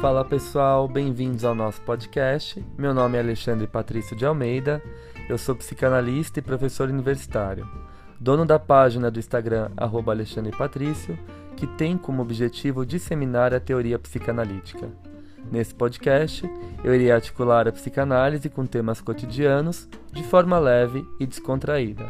[0.00, 2.64] Fala pessoal, bem-vindos ao nosso podcast.
[2.78, 4.80] Meu nome é Alexandre Patrício de Almeida,
[5.28, 7.68] eu sou psicanalista e professor universitário,
[8.20, 11.18] dono da página do Instagram Alexandre Patrício,
[11.56, 14.88] que tem como objetivo disseminar a teoria psicanalítica.
[15.50, 16.48] Nesse podcast,
[16.84, 22.08] eu irei articular a psicanálise com temas cotidianos de forma leve e descontraída.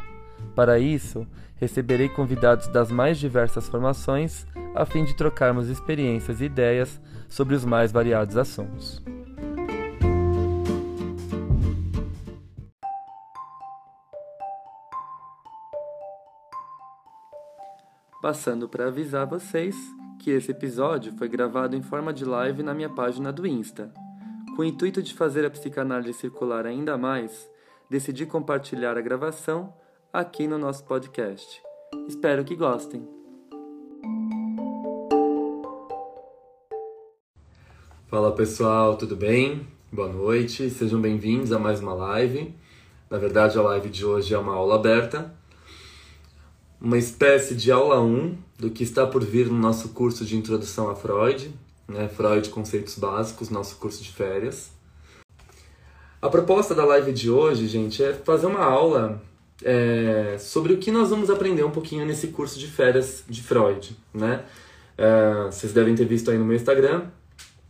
[0.55, 1.27] Para isso,
[1.57, 7.65] receberei convidados das mais diversas formações a fim de trocarmos experiências e ideias sobre os
[7.65, 9.03] mais variados assuntos.
[18.21, 19.75] Passando para avisar vocês
[20.19, 23.93] que esse episódio foi gravado em forma de live na minha página do Insta.
[24.57, 27.49] Com o intuito de fazer a psicanálise circular ainda mais,
[27.89, 29.73] decidi compartilhar a gravação
[30.13, 31.63] aqui no nosso podcast.
[32.09, 33.18] Espero que gostem.
[38.11, 39.69] Fala pessoal, tudo bem?
[39.93, 42.55] Boa noite, sejam bem-vindos a mais uma live.
[43.11, 45.31] Na verdade, a live de hoje é uma aula aberta,
[46.81, 50.89] uma espécie de aula 1 do que está por vir no nosso curso de introdução
[50.89, 51.55] a Freud,
[51.87, 52.09] né?
[52.09, 54.71] Freud Conceitos Básicos, nosso curso de férias.
[56.23, 59.21] A proposta da live de hoje, gente, é fazer uma aula
[59.63, 63.95] é, sobre o que nós vamos aprender um pouquinho nesse curso de férias de Freud,
[64.15, 64.47] né?
[64.97, 67.03] É, vocês devem ter visto aí no meu Instagram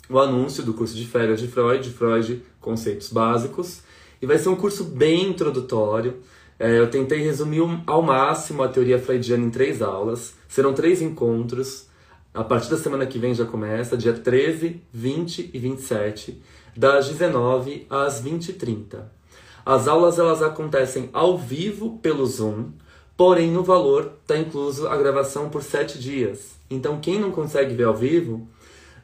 [0.09, 3.83] o anúncio do curso de férias de Freud, Freud Conceitos Básicos,
[4.21, 6.17] e vai ser um curso bem introdutório.
[6.59, 10.35] É, eu tentei resumir ao máximo a teoria freudiana em três aulas.
[10.49, 11.87] Serão três encontros.
[12.35, 16.43] A partir da semana que vem já começa, dia 13, 20 e 27,
[16.77, 19.13] das 19 às 20 e 30.
[19.65, 22.71] As aulas elas acontecem ao vivo pelo Zoom,
[23.17, 26.57] porém no valor está incluso a gravação por sete dias.
[26.71, 28.49] Então quem não consegue ver ao vivo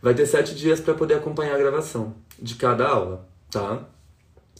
[0.04, 3.84] vai ter sete dias para poder acompanhar a gravação de cada aula, tá?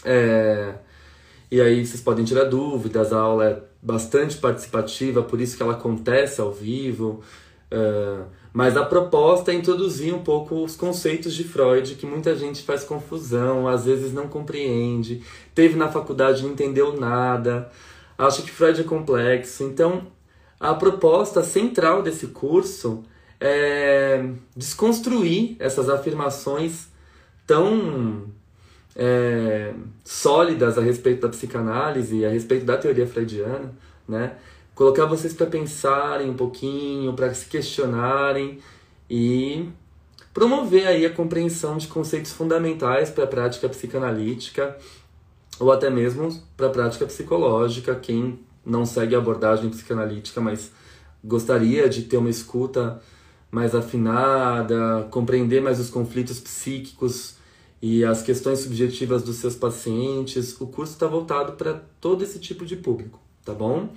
[0.03, 0.73] É...
[1.51, 5.75] E aí vocês podem tirar dúvidas, a aula é bastante participativa, por isso que ela
[5.75, 7.21] acontece ao vivo.
[7.71, 8.23] É...
[8.55, 12.83] Mas a proposta é introduzir um pouco os conceitos de Freud, que muita gente faz
[12.83, 15.23] confusão, às vezes não compreende,
[15.55, 17.71] teve na faculdade não entendeu nada,
[18.17, 19.63] acha que Freud é complexo.
[19.63, 20.07] Então,
[20.59, 23.05] a proposta central desse curso
[23.41, 24.25] é,
[24.57, 26.89] desconstruir essas afirmações
[27.47, 28.27] tão
[28.97, 29.75] é,
[30.05, 33.73] sólidas a respeito da psicanálise a respeito da teoria freudiana,
[34.09, 34.37] né?
[34.75, 38.59] Colocar vocês para pensarem um pouquinho, para se questionarem
[39.09, 39.69] e
[40.33, 44.77] promover aí a compreensão de conceitos fundamentais para a prática psicanalítica
[45.61, 50.73] ou até mesmo para a prática psicológica, quem não segue a abordagem psicanalítica, mas
[51.23, 53.01] gostaria de ter uma escuta
[53.55, 57.37] mais afinada, compreender mais os conflitos psíquicos
[57.81, 60.61] e as questões subjetivas dos seus pacientes.
[60.61, 63.91] O curso está voltado para todo esse tipo de público, tá bom?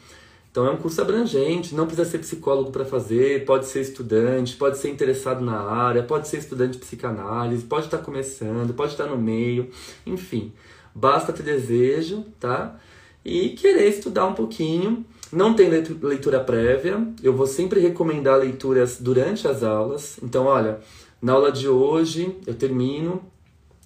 [0.52, 4.78] Então é um curso abrangente, não precisa ser psicólogo para fazer, pode ser estudante, pode
[4.78, 9.06] ser interessado na área, pode ser estudante de psicanálise, pode estar tá começando, pode estar
[9.06, 9.72] tá no meio,
[10.06, 10.54] enfim.
[10.94, 12.80] Basta ter desejo, tá?
[13.26, 19.48] E querer estudar um pouquinho não tem leitura prévia, eu vou sempre recomendar leituras durante
[19.48, 20.18] as aulas.
[20.24, 20.80] Então, olha,
[21.22, 23.22] na aula de hoje eu termino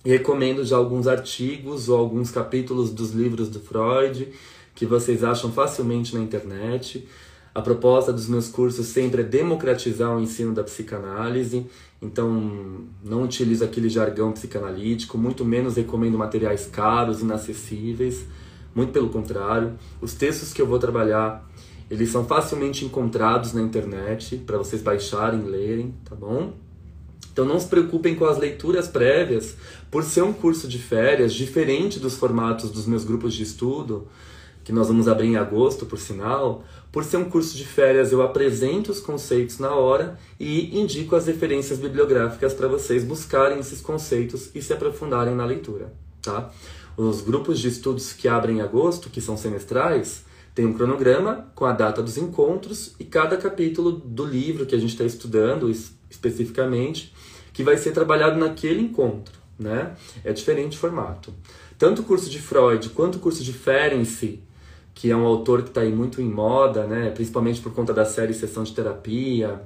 [0.04, 4.28] e recomendo já alguns artigos ou alguns capítulos dos livros do Freud
[4.76, 7.08] que vocês acham facilmente na internet.
[7.54, 11.66] A proposta dos meus cursos sempre é democratizar o ensino da psicanálise,
[12.02, 18.26] então não utilizo aquele jargão psicanalítico, muito menos recomendo materiais caros, inacessíveis.
[18.74, 21.46] Muito pelo contrário, os textos que eu vou trabalhar,
[21.90, 26.54] eles são facilmente encontrados na internet para vocês baixarem, lerem, tá bom?
[27.34, 29.56] Então não se preocupem com as leituras prévias,
[29.90, 34.08] por ser um curso de férias diferente dos formatos dos meus grupos de estudo,
[34.64, 36.64] que nós vamos abrir em agosto, por sinal.
[36.92, 41.26] Por ser um curso de férias, eu apresento os conceitos na hora e indico as
[41.26, 46.52] referências bibliográficas para vocês buscarem esses conceitos e se aprofundarem na leitura, tá?
[46.98, 51.66] Os grupos de estudos que abrem em agosto, que são semestrais, tem um cronograma com
[51.66, 55.70] a data dos encontros e cada capítulo do livro que a gente está estudando
[56.10, 57.14] especificamente,
[57.54, 59.40] que vai ser trabalhado naquele encontro.
[59.58, 59.96] Né?
[60.24, 61.34] É diferente o formato.
[61.78, 64.42] Tanto o curso de Freud quanto o curso de Ferenczi,
[64.94, 67.10] que é um autor que está aí muito em moda, né?
[67.12, 69.62] principalmente por conta da série Sessão de Terapia,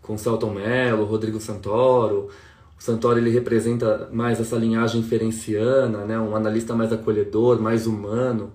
[0.00, 2.30] com Celton Mello, Rodrigo Santoro,
[2.78, 6.18] o Santoro ele representa mais essa linhagem ferenciana, né?
[6.18, 8.52] um analista mais acolhedor, mais humano,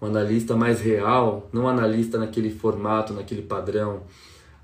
[0.00, 4.02] um analista mais real, não um analista naquele formato, naquele padrão,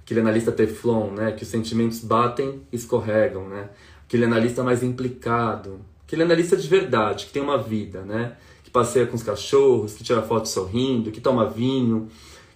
[0.03, 1.33] aquele analista teflon, né?
[1.33, 3.71] que os sentimentos batem e escorregam, né?
[4.07, 8.37] aquele analista mais implicado, aquele analista de verdade, que tem uma vida, né?
[8.63, 12.09] Que passeia com os cachorros, que tira foto sorrindo, que toma vinho,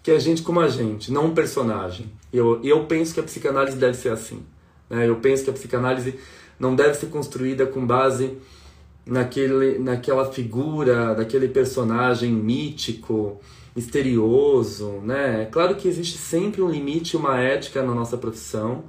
[0.02, 2.12] que é gente como a gente, não um personagem.
[2.30, 4.42] E eu, eu penso que a psicanálise deve ser assim.
[4.88, 5.08] Né?
[5.08, 6.18] Eu penso que a psicanálise
[6.58, 8.36] não deve ser construída com base
[9.06, 13.40] naquele, naquela figura, daquele personagem mítico,
[13.74, 15.42] misterioso, né?
[15.42, 18.84] É claro que existe sempre um limite, uma ética na nossa profissão,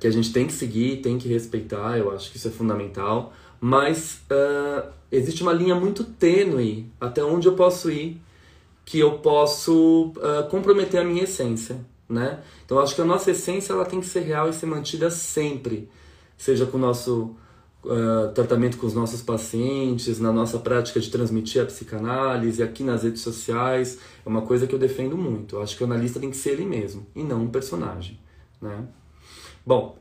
[0.00, 3.32] que a gente tem que seguir, tem que respeitar, eu acho que isso é fundamental,
[3.60, 8.20] mas uh, existe uma linha muito tênue até onde eu posso ir,
[8.84, 11.78] que eu posso uh, comprometer a minha essência,
[12.12, 12.40] né?
[12.64, 15.88] Então acho que a nossa essência ela tem que ser real e ser mantida sempre,
[16.36, 17.34] seja com o nosso
[17.84, 23.02] uh, tratamento com os nossos pacientes, na nossa prática de transmitir a psicanálise, aqui nas
[23.02, 25.58] redes sociais, é uma coisa que eu defendo muito.
[25.58, 28.20] Acho que o analista tem que ser ele mesmo e não um personagem,
[28.60, 28.86] né?
[29.64, 29.96] Bom,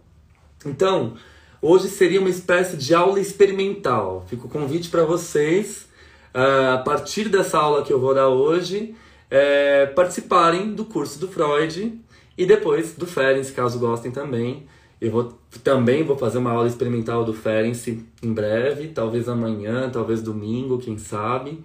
[0.65, 1.15] então,
[1.61, 4.25] hoje seria uma espécie de aula experimental.
[4.27, 5.87] Fica o convite para vocês,
[6.35, 8.95] uh, a partir dessa aula que eu vou dar hoje,
[9.31, 11.97] é, participarem do curso do Freud
[12.37, 14.67] e depois do Ferenc, caso gostem também.
[14.99, 20.21] Eu vou, também vou fazer uma aula experimental do Ferenc em breve, talvez amanhã, talvez
[20.21, 21.63] domingo, quem sabe.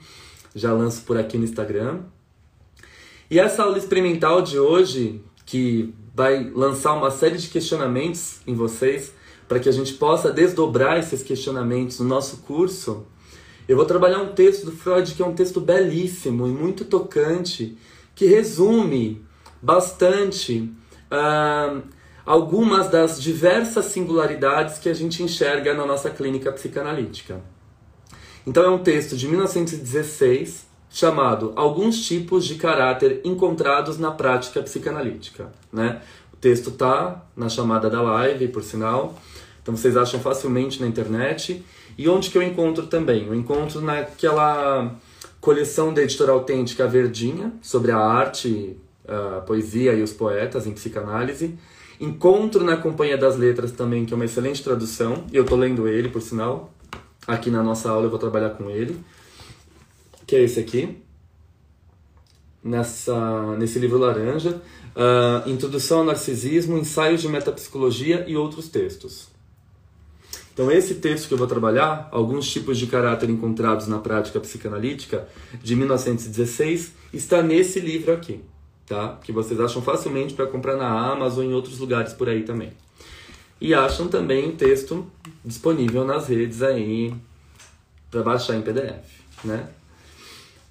[0.55, 2.01] Já lanço por aqui no Instagram.
[3.31, 9.12] E essa aula experimental de hoje, que vai lançar uma série de questionamentos em vocês
[9.47, 13.05] para que a gente possa desdobrar esses questionamentos no nosso curso.
[13.69, 17.77] Eu vou trabalhar um texto do Freud que é um texto belíssimo e muito tocante,
[18.15, 19.25] que resume
[19.61, 20.73] bastante
[21.11, 21.83] uh,
[22.25, 27.41] algumas das diversas singularidades que a gente enxerga na nossa clínica psicanalítica.
[28.47, 35.53] Então é um texto de 1916 chamado Alguns tipos de caráter encontrados na prática psicanalítica.
[35.73, 36.01] Né?
[36.33, 39.19] O texto está na chamada da live, por sinal,
[39.61, 41.65] então vocês acham facilmente na internet.
[41.97, 43.27] E onde que eu encontro também?
[43.27, 44.95] Eu encontro naquela
[45.41, 48.77] coleção da editora autêntica Verdinha, sobre a arte,
[49.07, 51.59] a poesia e os poetas em psicanálise.
[52.01, 55.89] Encontro na Companhia das Letras também, que é uma excelente tradução, e eu estou lendo
[55.89, 56.73] ele, por sinal.
[57.27, 59.03] Aqui na nossa aula eu vou trabalhar com ele
[60.27, 60.99] que é esse aqui,
[62.63, 64.61] nessa, nesse livro laranja,
[64.97, 69.29] uh, Introdução ao Narcisismo, Ensaios de Metapsicologia e outros textos.
[70.56, 75.29] Então, esse texto que eu vou trabalhar, alguns tipos de caráter encontrados na prática psicanalítica,
[75.62, 78.41] de 1916, está nesse livro aqui,
[78.87, 79.19] tá?
[79.23, 82.73] Que vocês acham facilmente para comprar na Amazon e em outros lugares por aí também.
[83.61, 85.06] E acham também o texto
[85.44, 87.12] disponível nas redes aí
[88.11, 89.05] para baixar em PDF,
[89.44, 89.69] né?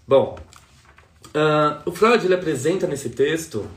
[0.08, 0.36] Bom,
[1.28, 3.68] uh, o Freud ele apresenta nesse texto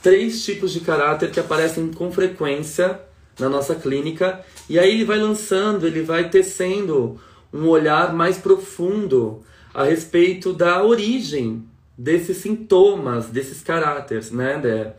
[0.00, 3.00] três tipos de caráter que aparecem com frequência
[3.36, 7.20] na nossa clínica e aí ele vai lançando, ele vai tecendo
[7.52, 9.42] um olhar mais profundo
[9.72, 11.64] a respeito da origem
[11.96, 14.58] desses sintomas, desses caráteres, né?
[14.58, 14.92] De,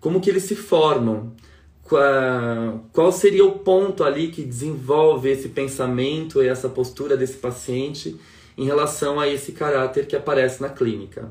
[0.00, 1.32] como que eles se formam,
[2.92, 8.16] qual, seria o ponto ali que desenvolve esse pensamento e essa postura desse paciente
[8.58, 11.30] em relação a esse caráter que aparece na clínica.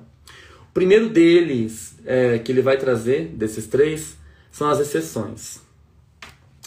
[0.70, 4.18] O primeiro deles, é, que ele vai trazer, desses três,
[4.52, 5.60] são as exceções.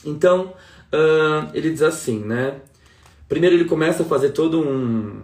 [0.05, 0.55] Então,
[0.93, 2.61] uh, ele diz assim, né?
[3.29, 5.21] Primeiro ele começa a fazer todo um,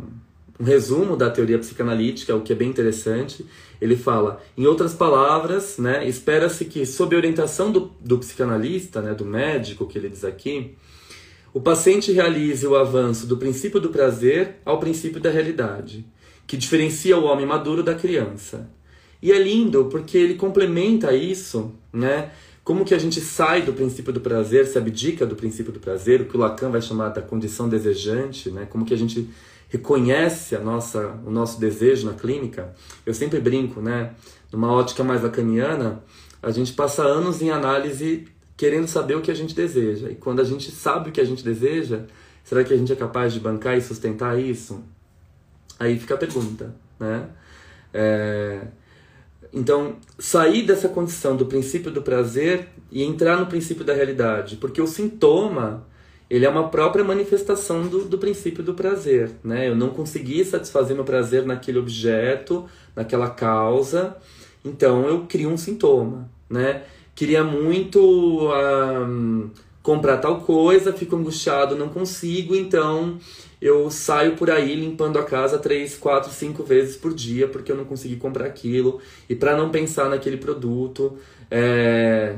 [0.59, 3.45] um resumo da teoria psicanalítica, o que é bem interessante.
[3.81, 9.25] Ele fala, em outras palavras, né, espera-se que, sob orientação do, do psicanalista, né, do
[9.25, 10.75] médico, que ele diz aqui,
[11.53, 16.05] o paciente realize o avanço do princípio do prazer ao princípio da realidade,
[16.47, 18.69] que diferencia o homem maduro da criança.
[19.23, 22.31] E é lindo porque ele complementa isso, né?
[22.65, 26.23] Como que a gente sai do princípio do prazer, se abdica do princípio do prazer,
[26.23, 28.67] o que o Lacan vai chamar da condição desejante, né?
[28.71, 29.29] Como que a gente
[29.69, 32.75] reconhece a nossa, o nosso desejo na clínica.
[33.05, 34.15] Eu sempre brinco, né?
[34.51, 36.03] Numa ótica mais lacaniana,
[36.43, 40.11] a gente passa anos em análise querendo saber o que a gente deseja.
[40.11, 42.05] E quando a gente sabe o que a gente deseja,
[42.45, 44.83] será que a gente é capaz de bancar e sustentar isso?
[45.79, 47.29] Aí fica a pergunta, né?
[47.93, 48.61] É...
[49.55, 54.83] Então, sair dessa condição do princípio do prazer e entrar no princípio da realidade, porque
[54.83, 55.87] o sintoma
[56.29, 59.69] ele é uma própria manifestação do, do princípio do prazer, né?
[59.69, 62.65] Eu não consegui satisfazer meu prazer naquele objeto,
[62.97, 64.17] naquela causa,
[64.65, 66.83] então eu crio um sintoma, né?
[67.15, 69.51] queria muito um,
[69.83, 73.19] comprar tal coisa, fico angustiado, não consigo, então
[73.65, 77.77] eu saio por aí limpando a casa três, quatro, cinco vezes por dia porque eu
[77.77, 81.17] não consegui comprar aquilo e para não pensar naquele produto,
[81.51, 82.37] é...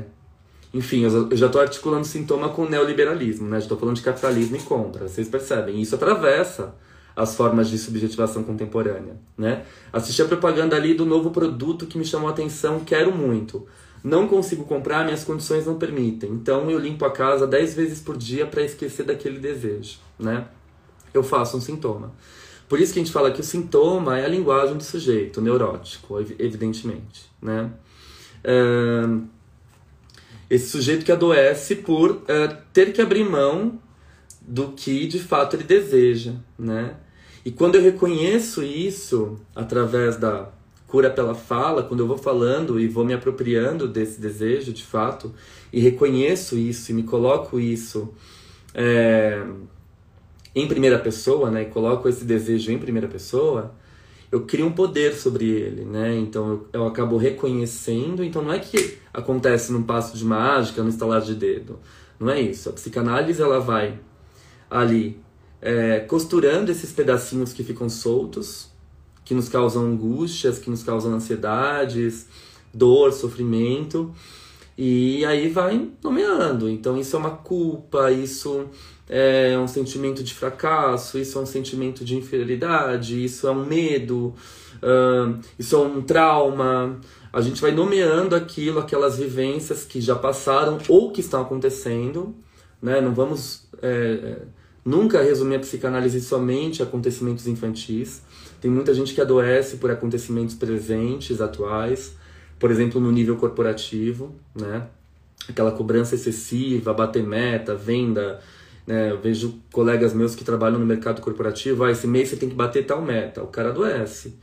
[0.73, 3.57] enfim, eu já estou articulando sintoma com neoliberalismo, né?
[3.57, 5.09] Estou falando de capitalismo e contra.
[5.09, 5.81] Vocês percebem?
[5.81, 6.73] Isso atravessa
[7.13, 9.65] as formas de subjetivação contemporânea, né?
[9.91, 13.67] Assisti a propaganda ali do novo produto que me chamou a atenção, quero muito.
[14.01, 16.31] Não consigo comprar, minhas condições não permitem.
[16.31, 20.47] Então eu limpo a casa 10 vezes por dia para esquecer daquele desejo, né?
[21.13, 22.13] Eu faço um sintoma.
[22.67, 26.19] Por isso que a gente fala que o sintoma é a linguagem do sujeito, neurótico,
[26.37, 27.71] evidentemente, né?
[30.49, 33.79] esse sujeito que adoece por uh, ter que abrir mão
[34.41, 36.95] do que de fato ele deseja, né?
[37.43, 40.49] E quando eu reconheço isso através da
[40.87, 45.33] cura pela fala, quando eu vou falando e vou me apropriando desse desejo de fato,
[45.71, 48.13] e reconheço isso e me coloco isso
[48.73, 49.43] é,
[50.59, 51.63] em primeira pessoa, né?
[51.63, 53.75] E coloco esse desejo em primeira pessoa,
[54.31, 56.17] eu crio um poder sobre ele, né?
[56.17, 58.23] Então eu, eu acabo reconhecendo.
[58.23, 61.79] Então não é que acontece num passo de mágica, no instalar de dedo.
[62.19, 62.69] Não é isso.
[62.69, 63.99] A psicanálise ela vai
[64.69, 65.19] ali
[65.61, 68.69] é, costurando esses pedacinhos que ficam soltos,
[69.23, 72.27] que nos causam angústias, que nos causam ansiedades,
[72.73, 74.11] dor, sofrimento.
[74.77, 76.69] E aí vai nomeando.
[76.69, 78.67] Então isso é uma culpa, isso
[79.09, 84.33] é um sentimento de fracasso, isso é um sentimento de inferioridade, isso é um medo,
[84.77, 86.99] uh, isso é um trauma.
[87.31, 92.35] A gente vai nomeando aquilo, aquelas vivências que já passaram ou que estão acontecendo.
[92.81, 93.01] Né?
[93.01, 94.41] Não vamos é,
[94.83, 98.21] nunca resumir a psicanálise somente a acontecimentos infantis.
[98.61, 102.15] Tem muita gente que adoece por acontecimentos presentes, atuais,
[102.57, 104.87] por exemplo, no nível corporativo, né?
[105.47, 108.39] Aquela cobrança excessiva, bater meta, venda,
[108.87, 109.11] né?
[109.11, 112.55] Eu vejo colegas meus que trabalham no mercado corporativo, ah, esse mês você tem que
[112.55, 113.43] bater tal meta.
[113.43, 114.35] O cara adoece.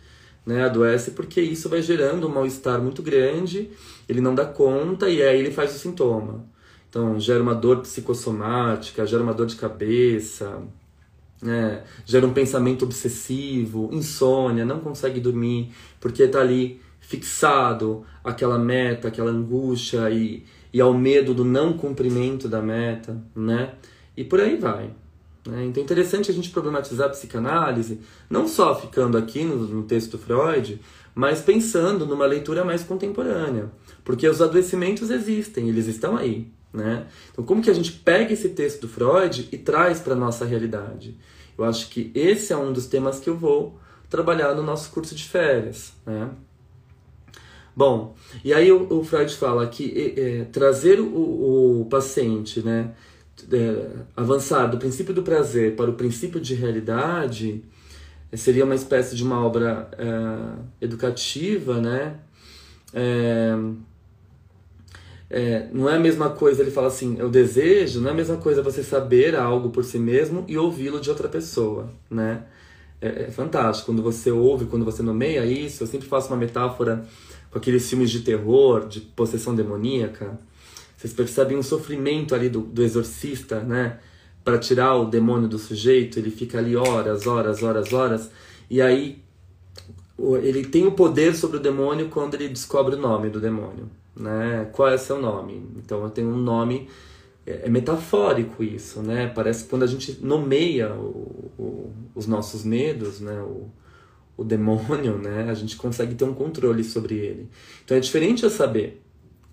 [0.44, 0.62] Né?
[0.62, 3.70] Adoece porque isso vai gerando um mal-estar muito grande,
[4.06, 6.44] ele não dá conta e aí ele faz o sintoma.
[6.90, 10.62] Então, gera uma dor psicossomática, gera uma dor de cabeça,
[11.42, 11.82] né?
[12.04, 19.30] gera um pensamento obsessivo, insônia, não consegue dormir, porque está ali fixado aquela meta, aquela
[19.30, 23.72] angústia e, e ao medo do não cumprimento da meta, né?
[24.16, 24.90] E por aí vai.
[25.46, 25.66] Né?
[25.66, 30.18] Então é interessante a gente problematizar a psicanálise, não só ficando aqui no, no texto
[30.18, 30.80] Freud,
[31.14, 33.70] mas pensando numa leitura mais contemporânea.
[34.04, 36.48] Porque os adoecimentos existem, eles estão aí.
[36.72, 37.06] Né?
[37.30, 40.44] Então, como que a gente pega esse texto do Freud e traz para a nossa
[40.44, 41.16] realidade?
[41.56, 43.78] Eu acho que esse é um dos temas que eu vou
[44.10, 45.92] trabalhar no nosso curso de férias.
[46.04, 46.30] Né?
[47.76, 52.92] Bom, e aí o, o Freud fala que é, trazer o, o paciente, né,
[53.52, 57.62] é, avançar do princípio do prazer para o princípio de realidade
[58.30, 62.16] é, seria uma espécie de uma obra é, educativa, né?
[62.92, 63.56] É,
[65.30, 68.36] é, não é a mesma coisa, ele fala assim, eu desejo, não é a mesma
[68.36, 72.44] coisa você saber algo por si mesmo e ouvi-lo de outra pessoa, né?
[73.00, 77.04] É, é, fantástico, quando você ouve, quando você nomeia isso, eu sempre faço uma metáfora
[77.50, 80.38] com aqueles filmes de terror, de possessão demoníaca,
[80.96, 83.98] vocês percebem o sofrimento ali do, do exorcista, né?
[84.42, 88.30] Para tirar o demônio do sujeito, ele fica ali horas, horas, horas, horas,
[88.70, 89.22] e aí
[90.42, 94.68] ele tem o poder sobre o demônio quando ele descobre o nome do demônio, né?
[94.72, 95.62] Qual é seu nome?
[95.76, 96.88] Então eu tenho um nome
[97.46, 99.26] é, é metafórico isso, né?
[99.34, 103.40] Parece que quando a gente nomeia o, o, os nossos medos, né?
[103.40, 103.68] O,
[104.36, 105.46] o demônio, né?
[105.48, 107.48] A gente consegue ter um controle sobre ele.
[107.84, 109.03] Então é diferente eu saber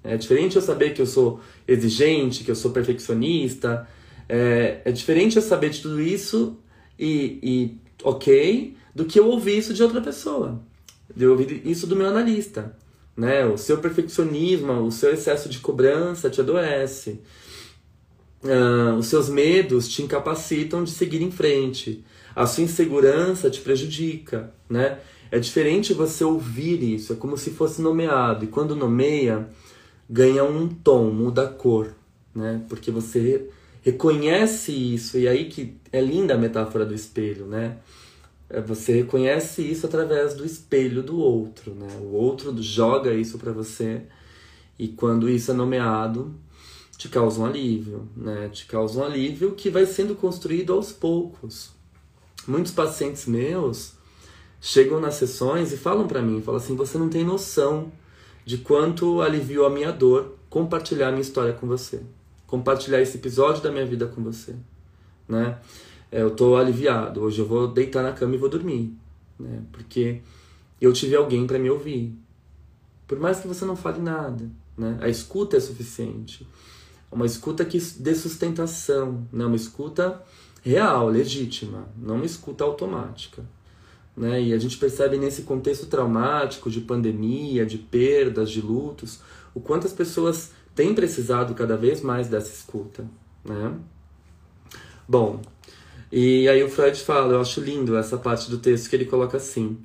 [0.03, 3.87] é diferente eu saber que eu sou exigente, que eu sou perfeccionista.
[4.27, 6.57] É, é diferente eu saber de tudo isso
[6.97, 10.61] e, e ok, do que eu ouvir isso de outra pessoa.
[11.15, 12.75] De eu ouvir isso do meu analista.
[13.15, 13.45] Né?
[13.45, 17.19] O seu perfeccionismo, o seu excesso de cobrança te adoece.
[18.43, 22.03] Uh, os seus medos te incapacitam de seguir em frente.
[22.35, 24.97] A sua insegurança te prejudica, né?
[25.29, 28.43] É diferente você ouvir isso, é como se fosse nomeado.
[28.43, 29.47] E quando nomeia,
[30.11, 31.95] ganha um tom, muda a cor,
[32.35, 32.61] né?
[32.67, 33.49] Porque você
[33.81, 37.77] reconhece isso e aí que é linda a metáfora do espelho, né?
[38.49, 41.87] É, você reconhece isso através do espelho do outro, né?
[42.01, 44.01] O outro joga isso para você
[44.77, 46.35] e quando isso é nomeado,
[46.97, 48.49] te causa um alívio, né?
[48.51, 51.71] Te causa um alívio que vai sendo construído aos poucos.
[52.45, 53.93] Muitos pacientes meus
[54.59, 57.91] chegam nas sessões e falam para mim, falam assim, você não tem noção
[58.45, 62.01] de quanto aliviou a minha dor compartilhar a minha história com você,
[62.45, 64.55] compartilhar esse episódio da minha vida com você,
[65.27, 65.57] né?
[66.11, 68.93] É, eu tô aliviado, hoje eu vou deitar na cama e vou dormir,
[69.39, 69.63] né?
[69.71, 70.21] Porque
[70.79, 72.13] eu tive alguém para me ouvir.
[73.07, 74.97] Por mais que você não fale nada, Né?
[75.01, 76.47] A escuta é suficiente.
[77.11, 79.45] Uma escuta que dê sustentação, né?
[79.45, 80.23] uma escuta
[80.63, 83.43] real, legítima, não uma escuta automática.
[84.15, 84.41] Né?
[84.41, 89.19] E a gente percebe nesse contexto traumático de pandemia, de perdas, de lutos,
[89.53, 93.05] o quanto as pessoas têm precisado cada vez mais dessa escuta.
[93.43, 93.73] Né?
[95.07, 95.41] Bom,
[96.11, 99.37] e aí o Freud fala, eu acho lindo essa parte do texto que ele coloca
[99.37, 99.77] assim: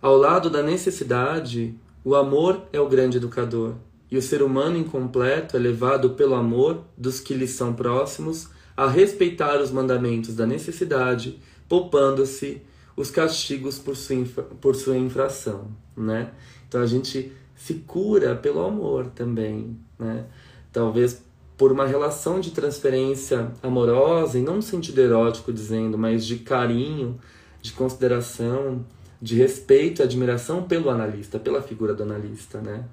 [0.00, 3.74] ao lado da necessidade, o amor é o grande educador,
[4.10, 8.88] e o ser humano incompleto é levado pelo amor dos que lhe são próximos a
[8.88, 12.62] respeitar os mandamentos da necessidade, poupando-se
[12.96, 14.24] os castigos por sua,
[14.60, 16.30] por sua infração, né?
[16.68, 20.26] Então a gente se cura pelo amor também, né?
[20.72, 21.22] Talvez
[21.56, 27.18] por uma relação de transferência amorosa, e não no sentido erótico dizendo, mas de carinho,
[27.62, 28.84] de consideração,
[29.22, 32.84] de respeito e admiração pelo analista, pela figura do analista, né?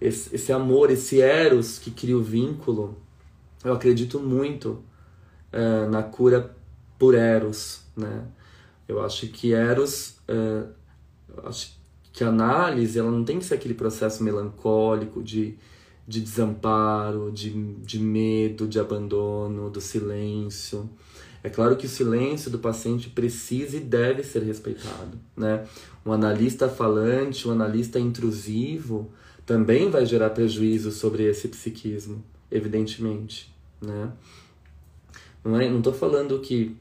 [0.00, 2.96] Esse, esse amor, esse eros que cria o vínculo,
[3.64, 4.82] eu acredito muito
[5.52, 6.54] uh, na cura
[6.98, 8.26] por eros, né?
[8.86, 10.68] Eu acho que eros, uh,
[11.44, 11.78] acho
[12.12, 15.56] que a análise, ela não tem que ser aquele processo melancólico de
[16.06, 20.88] de desamparo, de, de medo, de abandono, do silêncio.
[21.42, 25.18] É claro que o silêncio do paciente precisa e deve ser respeitado.
[25.36, 25.66] Né?
[26.04, 29.10] Um analista falante, um analista intrusivo,
[29.44, 33.52] também vai gerar prejuízo sobre esse psiquismo, evidentemente.
[33.80, 34.10] Né?
[35.42, 36.76] Não é, estou falando que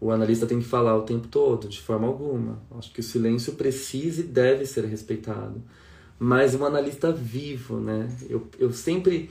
[0.00, 2.60] o analista tem que falar o tempo todo, de forma alguma.
[2.78, 5.62] Acho que o silêncio precisa e deve ser respeitado
[6.20, 8.06] mas um analista vivo, né?
[8.28, 9.30] Eu, eu sempre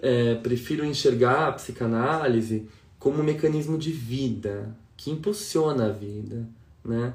[0.00, 2.66] é, prefiro enxergar a psicanálise
[2.98, 6.48] como um mecanismo de vida, que impulsiona a vida,
[6.82, 7.12] né?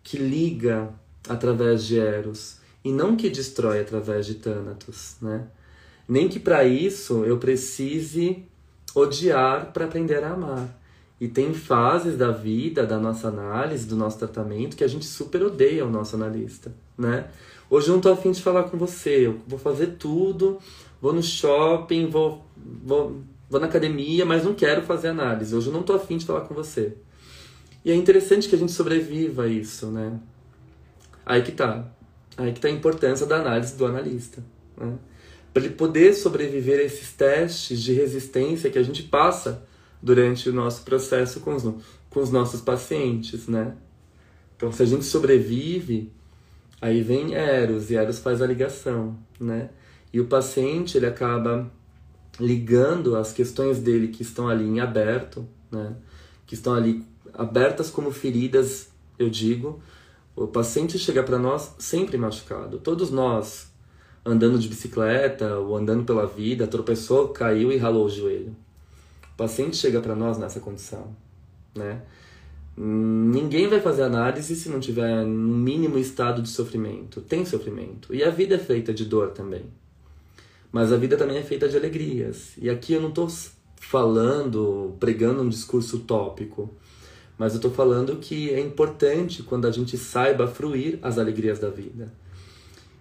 [0.00, 0.94] Que liga
[1.28, 5.48] através de Eros e não que destrói através de Thanatos, né?
[6.08, 8.44] Nem que para isso eu precise
[8.94, 10.80] odiar para aprender a amar.
[11.20, 15.42] E tem fases da vida, da nossa análise, do nosso tratamento, que a gente super
[15.42, 17.28] odeia o nosso analista, né?
[17.68, 20.58] Hoje eu não tô afim de falar com você, eu vou fazer tudo,
[21.02, 25.54] vou no shopping, vou, vou, vou na academia, mas não quero fazer análise.
[25.54, 26.96] Hoje eu não tô afim de falar com você.
[27.84, 30.18] E é interessante que a gente sobreviva a isso, né?
[31.26, 31.90] Aí que tá.
[32.36, 34.42] Aí que tá a importância da análise do analista,
[34.76, 34.94] né?
[35.52, 39.66] Para ele poder sobreviver a esses testes de resistência que a gente passa
[40.02, 41.64] durante o nosso processo com os,
[42.10, 43.74] com os nossos pacientes, né?
[44.56, 46.12] Então, se a gente sobrevive,
[46.80, 49.70] Aí vem Eros, e Eros faz a ligação, né?
[50.12, 51.70] E o paciente, ele acaba
[52.38, 55.96] ligando as questões dele que estão ali em aberto, né?
[56.46, 59.82] Que estão ali abertas como feridas, eu digo.
[60.36, 62.78] O paciente chega para nós sempre machucado.
[62.78, 63.72] Todos nós,
[64.24, 68.54] andando de bicicleta ou andando pela vida, tropeçou, caiu e ralou o joelho.
[69.38, 71.14] O paciente chega para nós nessa condição,
[71.72, 72.02] né?
[72.76, 77.20] Ninguém vai fazer análise se não tiver no mínimo estado de sofrimento.
[77.20, 78.12] Tem sofrimento.
[78.12, 79.66] E a vida é feita de dor também.
[80.72, 82.54] Mas a vida também é feita de alegrias.
[82.58, 83.28] E aqui eu não estou
[83.76, 86.68] falando, pregando um discurso utópico.
[87.38, 91.70] Mas eu estou falando que é importante quando a gente saiba fruir as alegrias da
[91.70, 92.12] vida.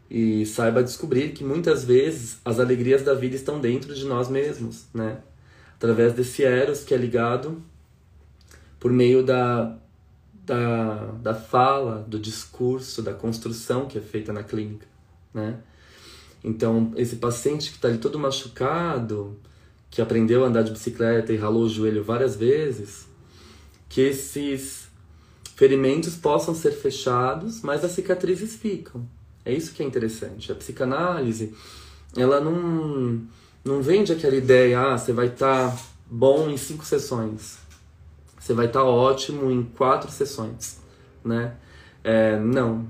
[0.07, 4.85] E saiba descobrir que muitas vezes as alegrias da vida estão dentro de nós mesmos,
[4.93, 5.17] né?
[5.77, 7.61] Através desse eros que é ligado
[8.79, 9.77] por meio da,
[10.45, 14.87] da, da fala, do discurso, da construção que é feita na clínica,
[15.33, 15.59] né?
[16.43, 19.37] Então, esse paciente que está ali todo machucado,
[19.89, 23.07] que aprendeu a andar de bicicleta e ralou o joelho várias vezes,
[23.89, 24.87] que esses
[25.55, 29.07] ferimentos possam ser fechados, mas as cicatrizes ficam.
[29.43, 30.51] É isso que é interessante.
[30.51, 31.53] A psicanálise,
[32.15, 33.21] ela não,
[33.67, 35.77] não vende aquela ideia, ah, você vai estar tá
[36.09, 37.67] bom em cinco sessões
[38.47, 40.79] você vai estar tá ótimo em quatro sessões,
[41.23, 41.55] né?
[42.01, 42.87] É, não.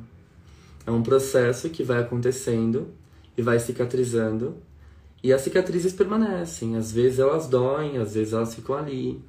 [0.85, 2.89] É um processo que vai acontecendo
[3.35, 4.57] e vai cicatrizando
[5.23, 6.75] e as cicatrizes permanecem.
[6.75, 9.19] Às vezes elas doem, às vezes elas ficam ali,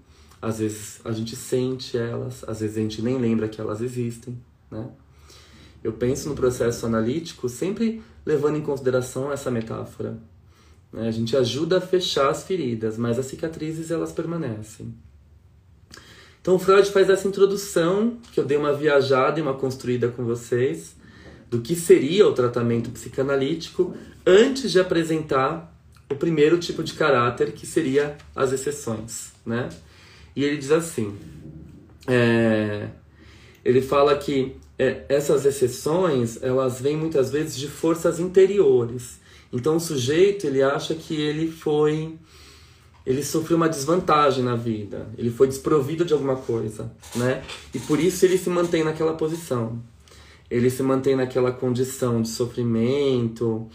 [0.40, 4.38] às vezes a gente sente elas, às vezes a gente nem lembra que elas existem,
[4.70, 4.86] né?
[5.82, 10.18] Eu penso no processo analítico sempre levando em consideração essa metáfora.
[10.92, 11.08] Né?
[11.08, 14.94] A gente ajuda a fechar as feridas, mas as cicatrizes elas permanecem.
[16.40, 20.96] Então Freud faz essa introdução, que eu dei uma viajada e uma construída com vocês,
[21.50, 23.94] do que seria o tratamento psicanalítico,
[24.26, 25.74] antes de apresentar
[26.10, 29.32] o primeiro tipo de caráter, que seria as exceções.
[29.44, 29.68] Né?
[30.34, 31.16] E ele diz assim:
[32.06, 32.88] é,
[33.64, 39.18] ele fala que é, essas exceções, elas vêm muitas vezes de forças interiores.
[39.52, 42.18] Então o sujeito, ele acha que ele foi
[43.08, 47.42] ele sofreu uma desvantagem na vida, ele foi desprovido de alguma coisa, né?
[47.72, 49.82] E por isso ele se mantém naquela posição.
[50.50, 53.66] Ele se mantém naquela condição de sofrimento,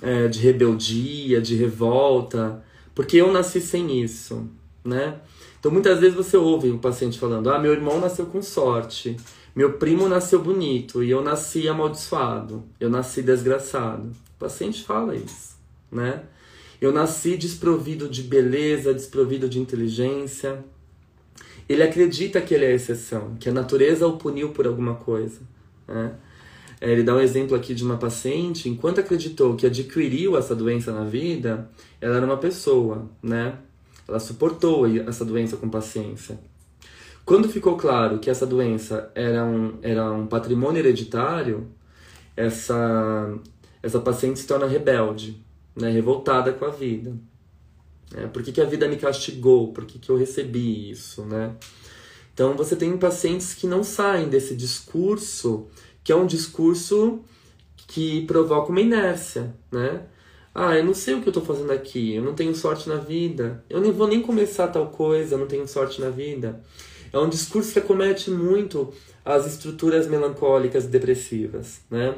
[0.00, 2.64] é, de rebeldia, de revolta,
[2.94, 4.48] porque eu nasci sem isso,
[4.82, 5.20] né?
[5.60, 9.18] Então muitas vezes você ouve o paciente falando: "Ah, meu irmão nasceu com sorte,
[9.54, 14.12] meu primo nasceu bonito e eu nasci amaldiçoado, eu nasci desgraçado".
[14.38, 15.56] O paciente fala isso,
[15.90, 16.22] né?
[16.80, 20.64] Eu nasci desprovido de beleza, desprovido de inteligência.
[21.68, 25.40] Ele acredita que ele é exceção, que a natureza o puniu por alguma coisa.
[25.88, 26.14] Né?
[26.80, 30.92] É, ele dá um exemplo aqui de uma paciente, enquanto acreditou que adquiriu essa doença
[30.92, 31.68] na vida,
[32.00, 33.58] ela era uma pessoa, né?
[34.06, 36.38] Ela suportou essa doença com paciência.
[37.24, 41.66] Quando ficou claro que essa doença era um, era um patrimônio hereditário,
[42.34, 43.34] essa,
[43.82, 45.42] essa paciente se torna rebelde
[45.78, 47.14] né, revoltada com a vida.
[48.14, 49.72] É, por que, que a vida me castigou?
[49.72, 51.24] Por que, que eu recebi isso?
[51.24, 51.54] Né?
[52.34, 55.68] Então você tem pacientes que não saem desse discurso,
[56.02, 57.20] que é um discurso
[57.86, 60.02] que provoca uma inércia, né?
[60.54, 62.96] Ah, eu não sei o que eu estou fazendo aqui, eu não tenho sorte na
[62.96, 66.60] vida, eu nem vou nem começar tal coisa, eu não tenho sorte na vida.
[67.12, 68.92] É um discurso que acomete muito
[69.24, 72.14] as estruturas melancólicas e depressivas, né?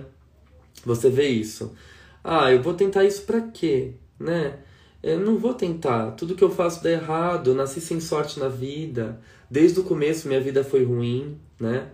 [0.84, 1.74] Você vê isso.
[2.22, 3.92] Ah, eu vou tentar isso para quê?
[4.18, 4.58] Né?
[5.02, 6.12] Eu não vou tentar.
[6.12, 7.50] Tudo que eu faço dá errado.
[7.50, 9.20] Eu nasci sem sorte na vida.
[9.50, 11.88] Desde o começo minha vida foi ruim, né?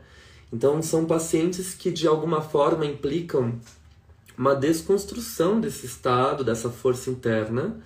[0.52, 3.58] Então são pacientes que de alguma forma implicam
[4.36, 7.80] uma desconstrução desse estado, dessa força interna.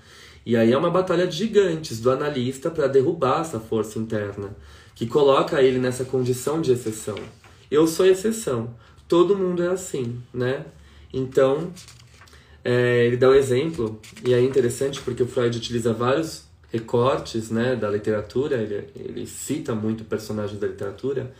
[0.44, 4.56] E aí é uma batalha de gigantes do analista para derrubar essa força interna,
[4.94, 7.16] que coloca ele nessa condição de exceção.
[7.70, 8.74] Eu sou exceção.
[9.06, 10.64] Todo mundo é assim, né?
[11.12, 11.72] Então,
[12.64, 17.74] é, ele dá um exemplo, e é interessante porque o Freud utiliza vários recortes né,
[17.74, 21.32] da literatura, ele, ele cita muito personagens da literatura.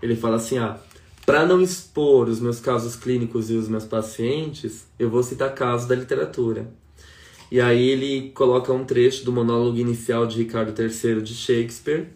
[0.00, 0.78] Ele fala assim: ah,
[1.26, 5.86] para não expor os meus casos clínicos e os meus pacientes, eu vou citar casos
[5.86, 6.72] da literatura.
[7.50, 12.08] E aí ele coloca um trecho do monólogo inicial de Ricardo III de Shakespeare.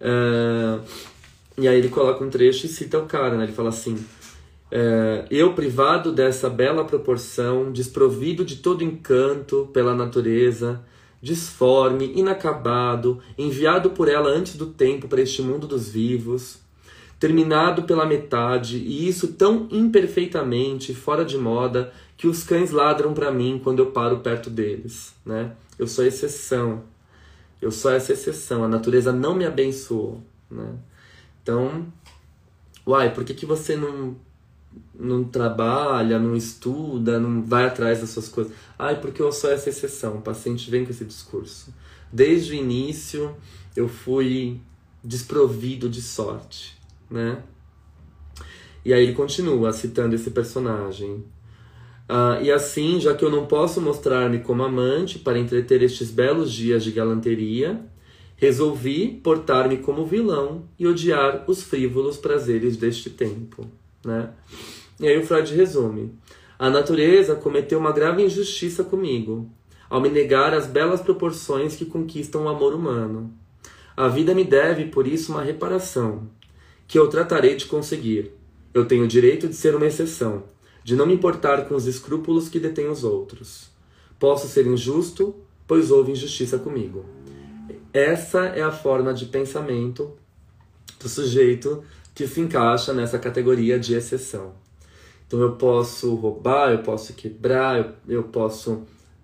[0.00, 0.82] Uh,
[1.58, 3.44] e aí ele coloca um trecho e cita o cara, né?
[3.44, 3.96] Ele fala assim:
[4.70, 10.80] é, eu privado dessa bela proporção, desprovido de todo encanto pela natureza,
[11.20, 16.58] disforme, inacabado, enviado por ela antes do tempo para este mundo dos vivos,
[17.18, 23.30] terminado pela metade, e isso tão imperfeitamente, fora de moda, que os cães ladram para
[23.30, 25.14] mim quando eu paro perto deles.
[25.24, 25.52] Né?
[25.78, 26.84] Eu sou exceção.
[27.60, 28.64] Eu sou essa exceção.
[28.64, 30.22] A natureza não me abençoou.
[30.50, 30.74] Né?
[31.42, 31.86] Então,
[32.86, 34.16] uai, por que, que você não
[34.94, 38.52] não trabalha, não estuda, não vai atrás das suas coisas.
[38.78, 40.18] Ai, porque eu sou essa exceção.
[40.18, 41.74] O paciente vem com esse discurso.
[42.12, 43.34] Desde o início
[43.74, 44.60] eu fui
[45.02, 46.76] desprovido de sorte,
[47.10, 47.42] né?
[48.84, 51.24] E aí ele continua citando esse personagem.
[52.08, 56.52] Ah, e assim, já que eu não posso mostrar-me como amante para entreter estes belos
[56.52, 57.84] dias de galanteria,
[58.36, 63.66] resolvi portar-me como vilão e odiar os frívolos prazeres deste tempo,
[64.04, 64.30] né?
[64.98, 66.12] E aí o Freud resume:
[66.58, 69.50] A natureza cometeu uma grave injustiça comigo,
[69.88, 73.32] ao me negar as belas proporções que conquistam o amor humano.
[73.96, 76.28] A vida me deve, por isso, uma reparação,
[76.86, 78.32] que eu tratarei de conseguir.
[78.72, 80.44] Eu tenho o direito de ser uma exceção,
[80.84, 83.68] de não me importar com os escrúpulos que detêm os outros.
[84.18, 85.34] Posso ser injusto,
[85.66, 87.04] pois houve injustiça comigo.
[87.92, 90.12] Essa é a forma de pensamento
[91.00, 91.82] do sujeito
[92.20, 94.52] que se encaixa nessa categoria de exceção.
[95.26, 98.82] Então eu posso roubar, eu posso quebrar, eu, eu posso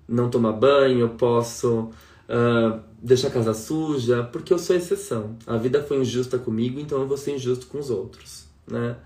[0.09, 1.91] não tomar banho, eu posso
[2.29, 5.37] uh, deixar a casa suja, porque eu sou exceção.
[5.47, 8.97] A vida foi injusta comigo, então eu vou ser injusto com os outros, né?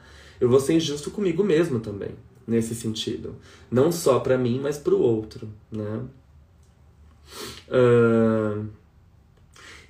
[0.40, 2.10] Eu vou ser injusto comigo mesmo também,
[2.46, 3.34] nesse sentido.
[3.70, 6.02] Não só para mim, mas para o outro, né?
[7.68, 8.68] Uh,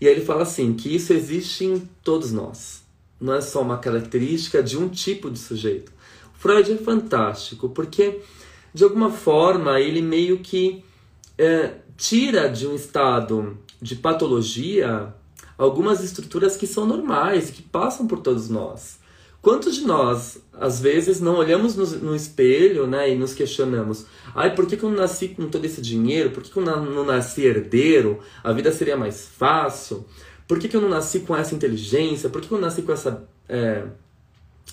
[0.00, 2.79] e aí ele fala assim, que isso existe em todos nós.
[3.20, 5.92] Não é só uma característica de um tipo de sujeito
[6.40, 8.22] Freud é fantástico porque,
[8.72, 10.82] de alguma forma, ele meio que
[11.36, 15.14] é, tira de um estado de patologia
[15.58, 18.98] algumas estruturas que são normais, que passam por todos nós.
[19.42, 24.54] Quantos de nós, às vezes, não olhamos no, no, espelho né, e nos questionamos: ai,
[24.54, 26.30] por que, que eu não nasci com todo esse dinheiro?
[26.30, 28.18] Por que, que eu não nasci herdeiro?
[28.42, 30.06] A vida seria mais fácil?
[30.50, 32.28] Por que, que eu não nasci com essa inteligência?
[32.28, 33.84] Por que, que eu nasci com essa é,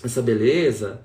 [0.02, 1.00] essa beleza,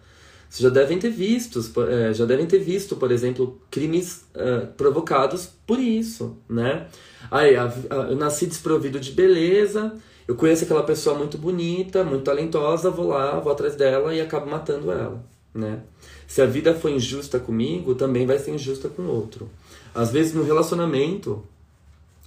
[0.50, 5.48] vocês já devem ter visto, é, já devem ter visto, por exemplo, crimes uh, provocados
[5.68, 6.88] por isso, né?
[7.30, 9.94] Aí, a, a, eu nasci desprovido de beleza,
[10.28, 14.50] eu conheço aquela pessoa muito bonita, muito talentosa, vou lá, vou atrás dela e acabo
[14.50, 15.82] matando ela, né?
[16.26, 19.48] Se a vida foi injusta comigo, também vai ser injusta com outro.
[19.94, 21.44] Às vezes no relacionamento,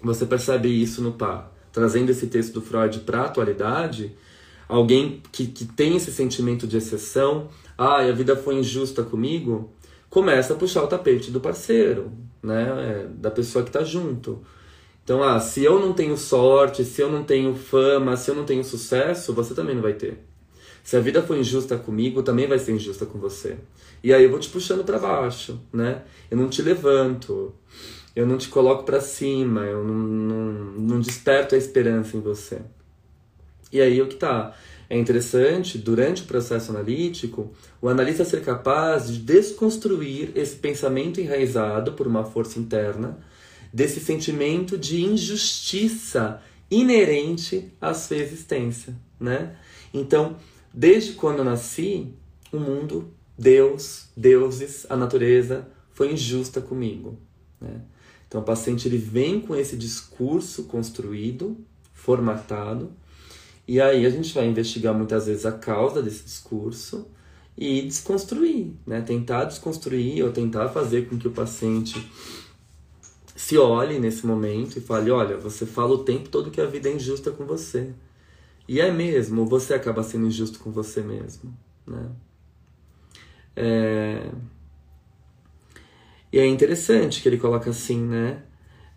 [0.01, 1.56] você percebe isso no par.
[1.77, 4.17] Trazendo esse texto do Freud para a atualidade,
[4.67, 9.71] alguém que, que tem esse sentimento de exceção, ah, a vida foi injusta comigo,
[10.09, 12.11] começa a puxar o tapete do parceiro,
[12.43, 12.63] né?
[12.63, 14.43] É, da pessoa que está junto.
[15.05, 18.47] Então, ah, se eu não tenho sorte, se eu não tenho fama, se eu não
[18.47, 20.25] tenho sucesso, você também não vai ter.
[20.83, 23.59] Se a vida foi injusta comigo, também vai ser injusta com você.
[24.03, 26.05] E aí eu vou te puxando para baixo, né?
[26.31, 27.55] Eu não te levanto,
[28.17, 32.63] eu não te coloco para cima, eu não, não, não desperto a esperança em você.
[33.71, 34.57] E aí o que tá?
[34.89, 37.53] É interessante, durante o processo analítico,
[37.83, 43.19] o analista ser capaz de desconstruir esse pensamento enraizado por uma força interna,
[43.71, 49.57] desse sentimento de injustiça inerente à sua existência, né?
[49.93, 50.37] Então,
[50.73, 52.15] desde quando eu nasci,
[52.51, 57.19] o mundo, Deus, deuses, a natureza foi injusta comigo,
[57.61, 57.83] né?
[58.37, 61.57] Então, o paciente ele vem com esse discurso construído,
[61.95, 62.93] formatado,
[63.67, 67.09] e aí a gente vai investigar muitas vezes a causa desse discurso
[67.57, 69.01] e desconstruir, né?
[69.01, 72.13] Tentar desconstruir ou tentar fazer com que o paciente
[73.35, 76.91] se olhe nesse momento e fale: olha, você fala o tempo todo que a vida
[76.91, 77.95] é injusta com você.
[78.69, 82.11] E é mesmo, você acaba sendo injusto com você mesmo, né?
[83.57, 84.31] É...
[86.37, 88.43] E é interessante que ele coloca assim, né?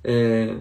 [0.04, 0.58] É...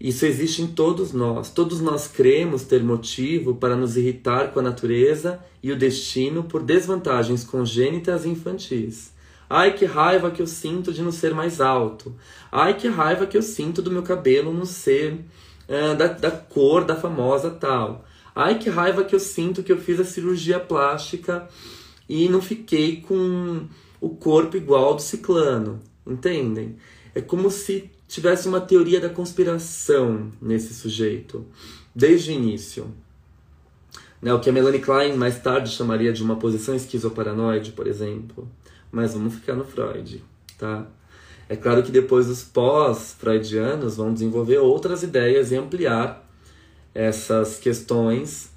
[0.00, 1.50] Isso existe em todos nós.
[1.50, 6.62] Todos nós cremos ter motivo para nos irritar com a natureza e o destino por
[6.62, 9.12] desvantagens congênitas e infantis.
[9.48, 12.14] Ai, que raiva que eu sinto de não ser mais alto.
[12.52, 15.14] Ai, que raiva que eu sinto do meu cabelo não ser
[15.68, 18.04] uh, da, da cor da famosa tal.
[18.32, 21.48] Ai, que raiva que eu sinto que eu fiz a cirurgia plástica
[22.08, 23.66] e não fiquei com
[24.00, 25.80] o corpo igual do ciclano.
[26.06, 26.76] Entendem?
[27.14, 31.46] É como se tivesse uma teoria da conspiração nesse sujeito,
[31.94, 32.92] desde o início.
[34.20, 38.48] Né, o que a Melanie Klein mais tarde chamaria de uma posição esquizoparanoide, por exemplo.
[38.90, 40.22] Mas vamos ficar no Freud,
[40.58, 40.86] tá?
[41.48, 46.28] É claro que depois os pós-freudianos vão desenvolver outras ideias e ampliar
[46.94, 48.50] essas questões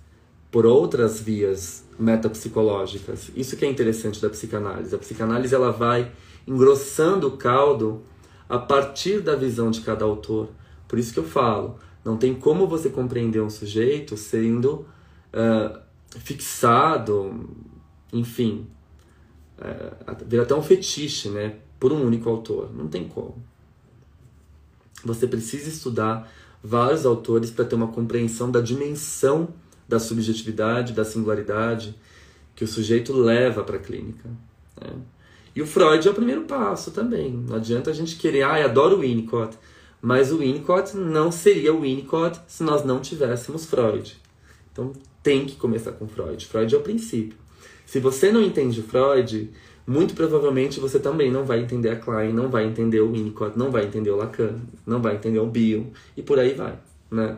[0.52, 3.32] por outras vias metapsicológicas.
[3.36, 4.94] Isso que é interessante da psicanálise.
[4.94, 6.12] A psicanálise ela vai
[6.48, 8.04] engrossando o caldo
[8.50, 10.50] a partir da visão de cada autor.
[10.88, 14.86] Por isso que eu falo, não tem como você compreender um sujeito sendo
[15.34, 15.80] uh,
[16.20, 17.50] fixado,
[18.12, 18.68] enfim,
[19.58, 22.74] uh, vira até um fetiche, né, por um único autor.
[22.74, 23.42] Não tem como.
[25.04, 26.32] Você precisa estudar
[26.64, 29.50] vários autores para ter uma compreensão da dimensão
[29.88, 31.96] da subjetividade, da singularidade
[32.56, 34.30] que o sujeito leva para a clínica.
[34.80, 34.92] Né?
[35.56, 37.32] E o Freud é o primeiro passo também.
[37.32, 39.58] Não adianta a gente querer, ah, eu adoro o Winnicott.
[40.02, 44.18] Mas o Winnicott não seria o Winnicott se nós não tivéssemos Freud.
[44.72, 44.92] Então
[45.22, 46.46] tem que começar com Freud.
[46.46, 47.38] Freud é o princípio.
[47.86, 49.50] Se você não entende Freud,
[49.86, 53.70] muito provavelmente você também não vai entender a Klein, não vai entender o Winnicott, não
[53.70, 56.78] vai entender o Lacan, não vai entender o Bill e por aí vai,
[57.12, 57.38] né?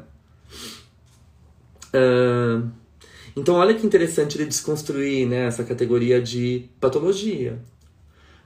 [3.36, 7.60] Então olha que interessante ele desconstruir né, essa categoria de patologia.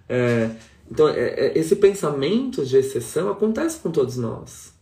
[0.07, 0.49] É,
[0.91, 4.73] então, é, é, esse pensamento de exceção acontece com todos nós.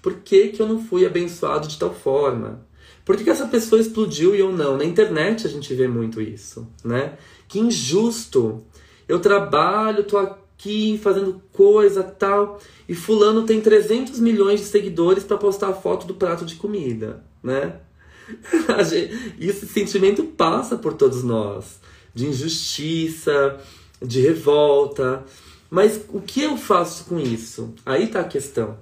[0.00, 2.64] Por que, que eu não fui abençoado de tal forma?
[3.04, 4.76] Por que, que essa pessoa explodiu e eu não?
[4.76, 7.14] Na internet a gente vê muito isso, né?
[7.48, 8.62] Que injusto.
[9.08, 15.38] Eu trabalho, tô aqui fazendo coisa tal, e fulano tem 300 milhões de seguidores para
[15.38, 17.80] postar a foto do prato de comida, né?
[19.38, 21.80] Esse sentimento passa por todos nós,
[22.14, 23.58] de injustiça,
[24.00, 25.24] de revolta.
[25.70, 27.74] Mas o que eu faço com isso?
[27.84, 28.78] Aí tá a questão,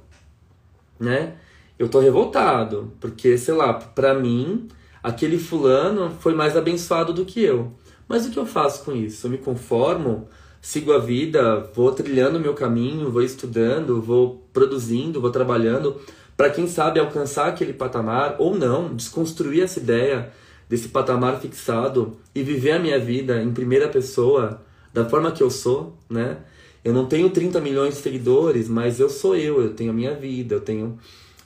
[0.99, 1.35] né?
[1.79, 4.69] Eu tô revoltado, porque, sei lá, para mim,
[5.03, 7.73] aquele fulano foi mais abençoado do que eu.
[8.09, 9.27] Mas o que eu faço com isso?
[9.27, 10.29] Eu me conformo,
[10.61, 16.01] sigo a vida, vou trilhando o meu caminho, vou estudando, vou produzindo, vou trabalhando
[16.37, 20.31] para quem sabe alcançar aquele patamar ou não, desconstruir essa ideia
[20.69, 25.51] desse patamar fixado e viver a minha vida em primeira pessoa da forma que eu
[25.51, 26.39] sou, né?
[26.85, 30.15] Eu não tenho 30 milhões de seguidores, mas eu sou eu, eu tenho a minha
[30.15, 30.99] vida, eu tenho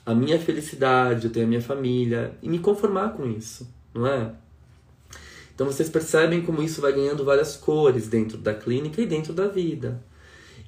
[0.05, 4.33] a minha felicidade, eu tenho a minha família e me conformar com isso, não é?
[5.55, 9.47] Então vocês percebem como isso vai ganhando várias cores dentro da clínica e dentro da
[9.47, 10.03] vida.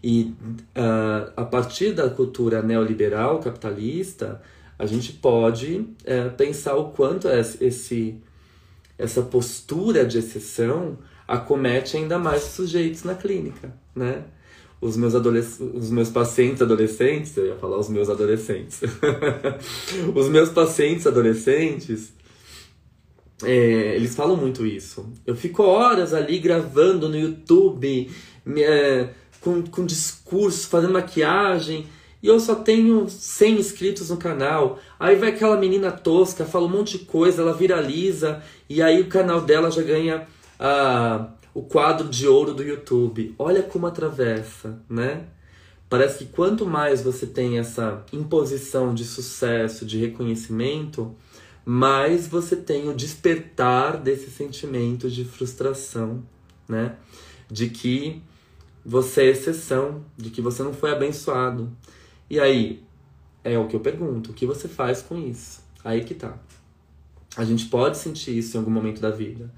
[0.02, 0.34] E
[0.76, 4.42] uh, a partir da cultura neoliberal capitalista,
[4.78, 8.16] a gente pode uh, pensar o quanto esse,
[8.98, 14.24] essa postura de exceção acomete ainda mais os sujeitos na clínica, né?
[14.80, 18.80] Os meus, os meus pacientes adolescentes, eu ia falar os meus adolescentes,
[20.12, 22.12] os meus pacientes adolescentes,
[23.44, 25.08] é, eles falam muito isso.
[25.26, 28.10] Eu fico horas ali gravando no YouTube,
[28.44, 29.10] me, é,
[29.42, 31.86] com, com discurso, fazendo maquiagem,
[32.22, 34.78] e eu só tenho 100 inscritos no canal.
[34.98, 39.08] Aí vai aquela menina tosca, fala um monte de coisa, ela viraliza, e aí o
[39.08, 40.26] canal dela já ganha
[40.58, 43.34] a, o quadro de ouro do YouTube.
[43.38, 45.24] Olha como atravessa, né?
[45.90, 51.14] Parece que quanto mais você tem essa imposição de sucesso, de reconhecimento,
[51.64, 56.22] mais você tem o despertar desse sentimento de frustração,
[56.68, 56.94] né?
[57.50, 58.22] De que
[58.84, 61.70] você é exceção, de que você não foi abençoado.
[62.28, 62.82] E aí,
[63.44, 65.62] é o que eu pergunto, o que você faz com isso?
[65.84, 66.36] Aí que tá.
[67.36, 69.50] A gente pode sentir isso em algum momento da vida.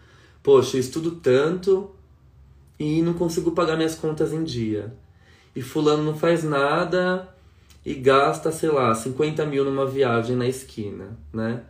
[0.43, 1.91] Poxa, eu estudo tanto
[2.79, 4.95] e não consigo pagar minhas contas em dia.
[5.55, 7.29] E fulano não faz nada
[7.85, 11.65] e gasta, sei lá, 50 mil numa viagem na esquina, né?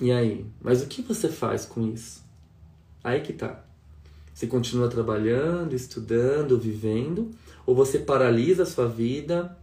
[0.00, 0.46] E aí?
[0.60, 2.24] Mas o que você faz com isso?
[3.04, 3.64] Aí que tá.
[4.40, 7.30] Você continua trabalhando, estudando, vivendo,
[7.66, 9.54] ou você paralisa a sua vida,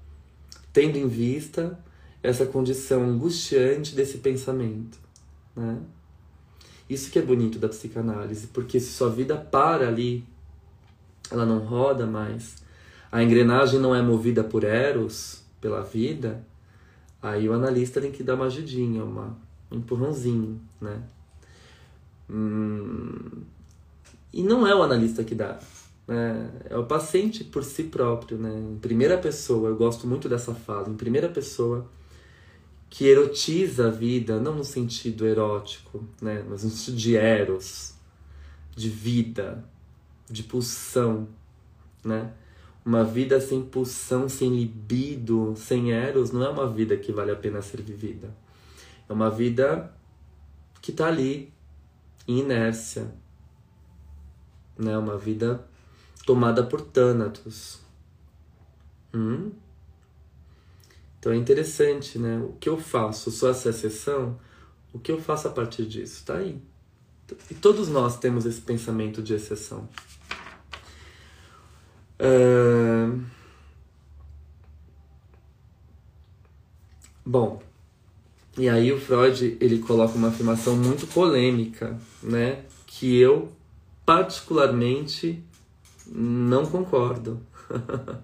[0.71, 1.79] tendo em vista
[2.21, 4.99] essa condição angustiante desse pensamento,
[5.55, 5.79] né?
[6.87, 10.23] Isso que é bonito da psicanálise, porque se sua vida para ali,
[11.31, 12.57] ela não roda mais,
[13.11, 16.45] a engrenagem não é movida por eros, pela vida,
[17.19, 19.35] aí o analista tem que dar uma ajudinha, uma,
[19.71, 21.01] um empurrãozinho, né?
[22.29, 23.41] Hum,
[24.33, 25.59] e não é o analista que dá.
[26.07, 26.49] Né?
[26.69, 28.57] É o paciente por si próprio, né?
[28.57, 31.89] Em primeira pessoa, eu gosto muito dessa fala, em primeira pessoa,
[32.89, 36.43] que erotiza a vida, não no sentido erótico, né?
[36.49, 37.93] Mas no sentido de eros,
[38.75, 39.63] de vida,
[40.29, 41.27] de pulsão,
[42.03, 42.31] né?
[42.85, 47.35] Uma vida sem pulsão, sem libido, sem eros, não é uma vida que vale a
[47.35, 48.33] pena ser vivida.
[49.09, 49.93] É uma vida
[50.81, 51.51] que está ali,
[52.25, 53.13] em inércia,
[54.77, 54.97] né?
[54.97, 55.63] Uma vida
[56.25, 57.79] tomada por Thanatos.
[59.13, 59.51] Hum?
[61.19, 62.37] Então é interessante, né?
[62.39, 63.31] O que eu faço?
[63.31, 64.39] Sou essa exceção?
[64.93, 66.23] O que eu faço a partir disso?
[66.25, 66.61] Tá aí.
[67.51, 69.89] E todos nós temos esse pensamento de exceção.
[72.19, 73.21] Uh...
[77.25, 77.61] Bom,
[78.57, 82.63] e aí o Freud ele coloca uma afirmação muito polêmica, né?
[82.85, 83.51] Que eu
[84.07, 85.43] particularmente
[86.09, 87.41] não concordo.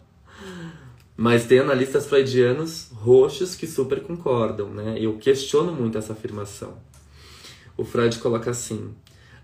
[1.17, 4.95] Mas tem analistas freudianos roxos que super concordam, né?
[4.97, 6.77] Eu questiono muito essa afirmação.
[7.75, 8.95] O Freud coloca assim: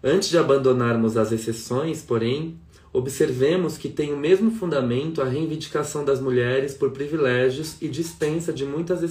[0.02, 2.58] Antes de abandonarmos as exceções, porém,
[2.94, 8.66] observemos que tem o mesmo fundamento a reivindicação das mulheres por privilégios e dispensa de
[8.66, 9.02] muitas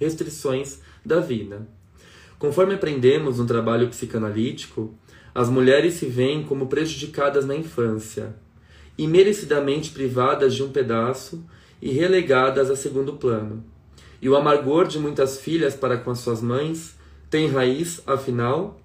[0.00, 1.68] restrições da vida.
[2.38, 4.98] Conforme aprendemos no trabalho psicanalítico,
[5.34, 8.34] as mulheres se veem como prejudicadas na infância,
[8.98, 11.44] e merecidamente privadas de um pedaço
[11.80, 13.64] e relegadas a segundo plano.
[14.20, 16.94] E o amargor de muitas filhas para com as suas mães
[17.30, 18.78] tem raiz, afinal,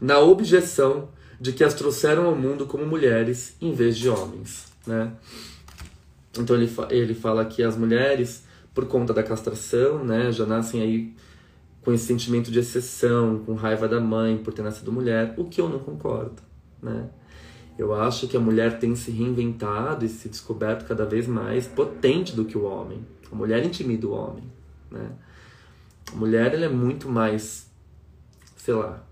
[0.00, 1.08] na objeção
[1.40, 4.66] de que as trouxeram ao mundo como mulheres em vez de homens.
[4.86, 5.12] Né?
[6.36, 10.82] Então ele, fa ele fala que as mulheres, por conta da castração, né, já nascem
[10.82, 11.12] aí
[11.88, 15.58] com esse sentimento de exceção, com raiva da mãe por ter nascido mulher, o que
[15.58, 16.42] eu não concordo,
[16.82, 17.08] né?
[17.78, 22.36] Eu acho que a mulher tem se reinventado e se descoberto cada vez mais potente
[22.36, 23.00] do que o homem.
[23.32, 24.44] A mulher intimida o homem,
[24.90, 25.12] né?
[26.12, 27.70] A mulher ela é muito mais,
[28.58, 29.02] sei lá,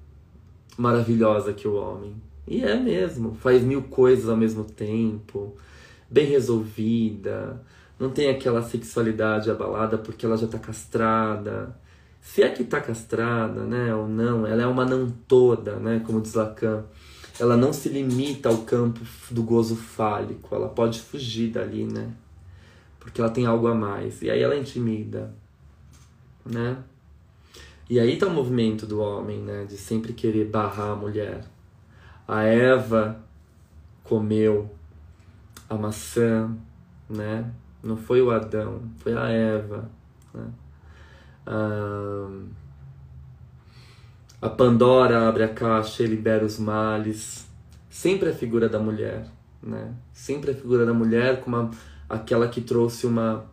[0.76, 2.14] maravilhosa que o homem.
[2.46, 5.56] E é mesmo, faz mil coisas ao mesmo tempo,
[6.10, 7.58] bem resolvida,
[7.98, 11.74] não tem aquela sexualidade abalada porque ela já está castrada
[12.26, 16.20] se é que está castrada, né, ou não, ela é uma não toda, né, como
[16.20, 16.84] diz Lacan.
[17.38, 19.00] Ela não se limita ao campo
[19.30, 22.12] do gozo fálico, ela pode fugir dali, né?
[22.98, 24.22] Porque ela tem algo a mais.
[24.22, 25.32] E aí ela intimida,
[26.44, 26.78] né?
[27.88, 31.44] E aí tá o movimento do homem, né, de sempre querer barrar a mulher.
[32.26, 33.20] A Eva
[34.02, 34.68] comeu
[35.70, 36.54] a maçã,
[37.08, 37.48] né?
[37.84, 39.88] Não foi o Adão, foi a Eva,
[40.34, 40.48] né?
[41.46, 42.28] A
[44.48, 47.46] Pandora abre a caixa e libera os males.
[47.88, 49.26] Sempre a figura da mulher,
[49.62, 49.94] né?
[50.12, 51.70] Sempre a figura da mulher como
[52.08, 53.46] aquela que trouxe uma,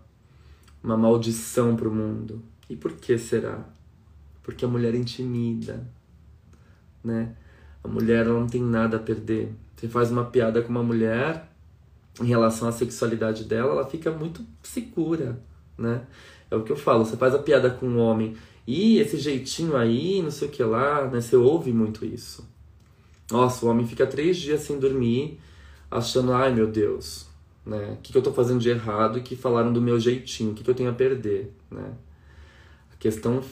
[0.84, 2.42] uma maldição para o mundo.
[2.70, 3.64] E por que será?
[4.42, 5.88] Porque a mulher intimida,
[7.04, 7.36] né?
[7.84, 9.54] A mulher não tem nada a perder.
[9.76, 11.50] Você faz uma piada com uma mulher
[12.22, 15.40] em relação à sexualidade dela, ela fica muito segura,
[15.78, 16.06] né?
[16.50, 19.76] É o que eu falo, você faz a piada com um homem e esse jeitinho
[19.76, 21.20] aí, não sei o que lá, né?
[21.20, 22.48] Você ouve muito isso.
[23.32, 25.40] Nossa, o homem fica três dias sem dormir,
[25.90, 27.28] achando, ai meu Deus,
[27.66, 27.98] né?
[27.98, 30.54] O que, que eu tô fazendo de errado e que falaram do meu jeitinho, o
[30.54, 31.94] que, que eu tenho a perder, né?
[32.94, 33.44] A questão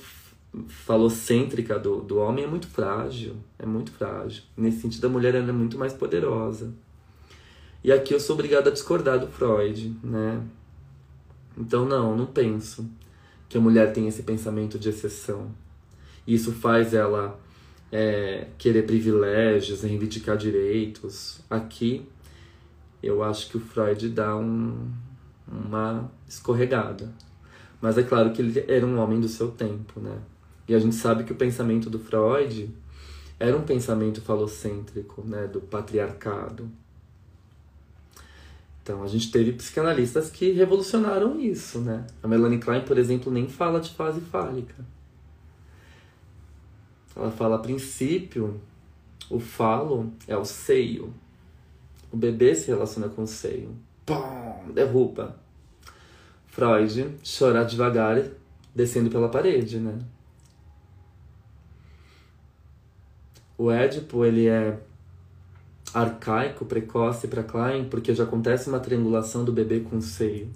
[0.68, 4.44] falocêntrica do, do homem é muito frágil, é muito frágil.
[4.56, 6.74] Nesse sentido, a mulher é muito mais poderosa.
[7.84, 10.42] E aqui eu sou obrigado a discordar do Freud, né?
[11.58, 12.90] Então, não, não penso
[13.50, 15.52] que a mulher tem esse pensamento de exceção.
[16.26, 17.40] Isso faz ela
[17.92, 21.42] é, querer privilégios, reivindicar direitos.
[21.50, 22.08] Aqui,
[23.04, 24.90] eu acho que o Freud dá um,
[25.48, 27.14] uma escorregada.
[27.82, 30.20] Mas é claro que ele era um homem do seu tempo, né?
[30.68, 32.70] E a gente sabe que o pensamento do Freud
[33.40, 36.72] era um pensamento falocêntrico, né, do patriarcado.
[38.84, 42.06] Então a gente teve psicanalistas que revolucionaram isso, né?
[42.24, 44.76] A Melanie Klein, por exemplo, nem fala de fase fálica.
[47.16, 48.60] Ela fala a princípio,
[49.30, 51.14] o falo é o seio.
[52.12, 53.76] O bebê se relaciona com o seio.
[54.06, 55.40] Pum, derruba.
[56.48, 58.22] Freud chora devagar,
[58.74, 60.00] descendo pela parede, né?
[63.58, 64.78] O Édipo, ele é
[65.94, 70.50] arcaico, precoce para Klein, porque já acontece uma triangulação do bebê com o seio.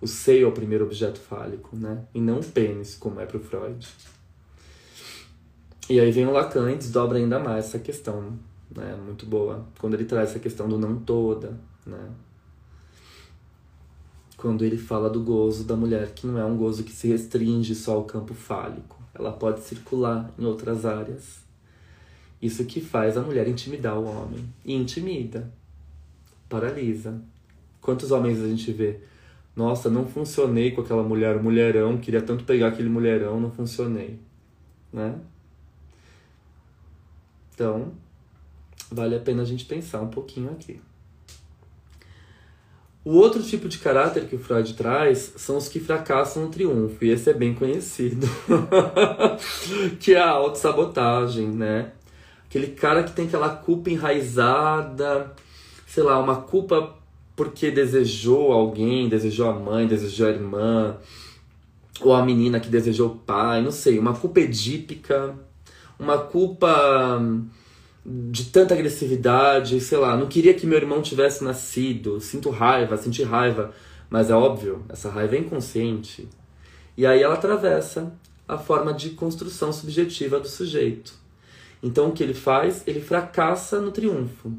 [0.00, 2.04] O seio é o primeiro objeto fálico, né?
[2.12, 3.88] E não o pênis, como é para Freud.
[5.88, 8.38] E aí vem o Lacan e desdobra ainda mais essa questão,
[8.74, 8.96] né?
[8.96, 9.64] Muito boa.
[9.78, 12.10] Quando ele traz essa questão do não toda, né?
[14.36, 17.74] Quando ele fala do gozo da mulher, que não é um gozo que se restringe
[17.74, 19.00] só ao campo fálico.
[19.14, 21.41] Ela pode circular em outras áreas.
[22.42, 24.44] Isso que faz a mulher intimidar o homem.
[24.64, 25.48] E intimida.
[26.48, 27.22] Paralisa.
[27.80, 28.98] Quantos homens a gente vê?
[29.54, 34.18] Nossa, não funcionei com aquela mulher, mulherão, queria tanto pegar aquele mulherão, não funcionei.
[34.92, 35.14] Né?
[37.54, 37.92] Então,
[38.90, 40.80] vale a pena a gente pensar um pouquinho aqui.
[43.04, 47.04] O outro tipo de caráter que o Freud traz são os que fracassam no triunfo,
[47.04, 48.26] e esse é bem conhecido,
[49.98, 51.92] que é a autossabotagem, né?
[52.52, 55.32] Aquele cara que tem aquela culpa enraizada,
[55.86, 56.94] sei lá, uma culpa
[57.34, 60.96] porque desejou alguém, desejou a mãe, desejou a irmã,
[62.02, 65.34] ou a menina que desejou o pai, não sei, uma culpa edípica,
[65.98, 67.22] uma culpa
[68.04, 73.22] de tanta agressividade, sei lá, não queria que meu irmão tivesse nascido, sinto raiva, senti
[73.22, 73.72] raiva,
[74.10, 76.28] mas é óbvio, essa raiva é inconsciente.
[76.98, 78.12] E aí ela atravessa
[78.46, 81.21] a forma de construção subjetiva do sujeito.
[81.82, 82.82] Então o que ele faz?
[82.86, 84.52] Ele fracassa no triunfo.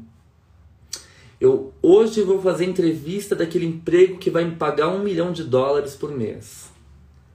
[1.40, 5.94] Eu hoje vou fazer entrevista daquele emprego que vai me pagar um milhão de dólares
[5.94, 6.70] por mês.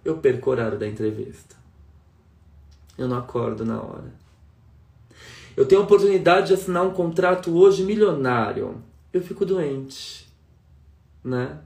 [0.06, 1.56] Eu perco o horário da entrevista.
[2.98, 4.14] Eu não acordo na hora.
[5.56, 8.82] Eu tenho a oportunidade de assinar um contrato hoje milionário.
[9.12, 10.28] Eu fico doente.
[11.24, 11.60] Né?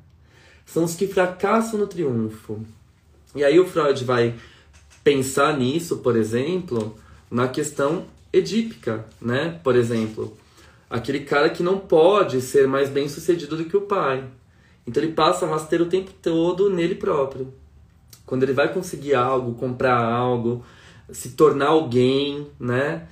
[0.66, 2.66] São os que fracassam no triunfo.
[3.36, 4.36] E aí o Freud vai
[5.04, 6.96] pensar nisso, por exemplo,
[7.34, 9.60] na questão edípica, né?
[9.64, 10.38] Por exemplo,
[10.88, 14.24] aquele cara que não pode ser mais bem sucedido do que o pai.
[14.86, 17.52] Então ele passa a rasteiro o tempo todo nele próprio.
[18.24, 20.64] Quando ele vai conseguir algo, comprar algo,
[21.10, 23.08] se tornar alguém, né?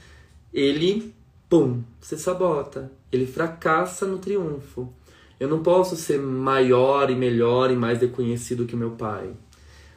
[0.54, 1.12] Ele,
[1.50, 2.92] pum, se sabota.
[3.12, 4.94] Ele fracassa no triunfo.
[5.40, 9.32] Eu não posso ser maior e melhor e mais reconhecido que meu pai.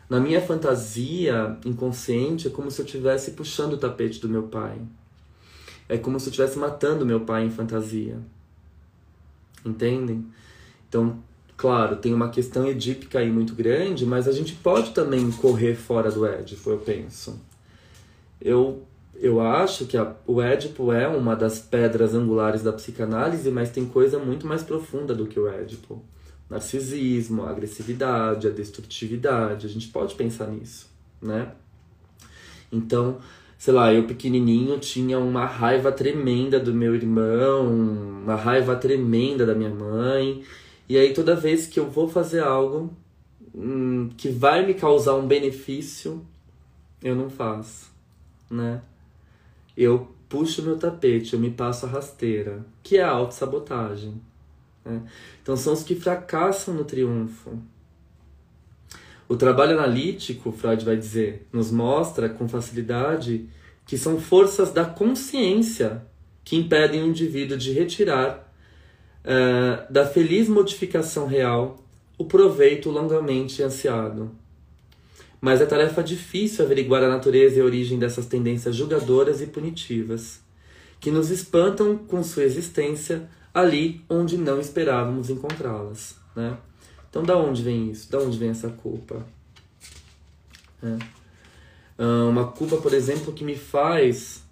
[0.09, 4.79] Na minha fantasia inconsciente, é como se eu estivesse puxando o tapete do meu pai.
[5.89, 8.19] É como se eu estivesse matando meu pai em fantasia.
[9.65, 10.27] Entendem?
[10.89, 11.19] Então,
[11.57, 16.11] claro, tem uma questão edípica aí muito grande, mas a gente pode também correr fora
[16.11, 17.41] do Édipo, eu penso.
[18.41, 18.83] Eu,
[19.15, 23.87] eu acho que a, o Édipo é uma das pedras angulares da psicanálise, mas tem
[23.87, 26.03] coisa muito mais profunda do que o Édipo.
[26.49, 30.91] Narcisismo, a agressividade, a destrutividade, a gente pode pensar nisso,
[31.21, 31.53] né?
[32.71, 33.19] Então,
[33.59, 37.67] sei lá, eu pequenininho tinha uma raiva tremenda do meu irmão,
[38.23, 40.45] uma raiva tremenda da minha mãe.
[40.89, 42.93] E aí toda vez que eu vou fazer algo
[43.55, 46.25] hum, que vai me causar um benefício,
[47.03, 47.91] eu não faço,
[48.51, 48.83] né?
[49.77, 54.21] eu puxo meu tapete, eu me passo a rasteira, que é a autossabotagem.
[54.85, 55.03] Né?
[55.43, 57.59] Então são os que fracassam no triunfo.
[59.28, 63.49] O trabalho analítico, Freud vai dizer, nos mostra com facilidade
[63.87, 66.03] que são forças da consciência
[66.45, 68.53] que impedem o indivíduo de retirar
[69.24, 71.82] uh, da feliz modificação real
[72.18, 74.30] o proveito longamente ansiado.
[75.41, 80.41] Mas é tarefa difícil averiguar a natureza e a origem dessas tendências julgadoras e punitivas,
[81.01, 86.17] que nos espantam com sua existência ali onde não esperávamos encontrá-las.
[86.35, 86.59] Né?
[87.09, 88.11] Então, da onde vem isso?
[88.11, 89.25] Da onde vem essa culpa?
[90.83, 90.99] É.
[91.97, 94.43] Ah, uma culpa, por exemplo, que me faz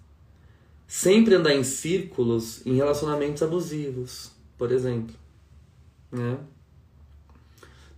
[0.87, 5.15] sempre andar em círculos em relacionamentos abusivos, por exemplo.
[6.11, 6.37] Né?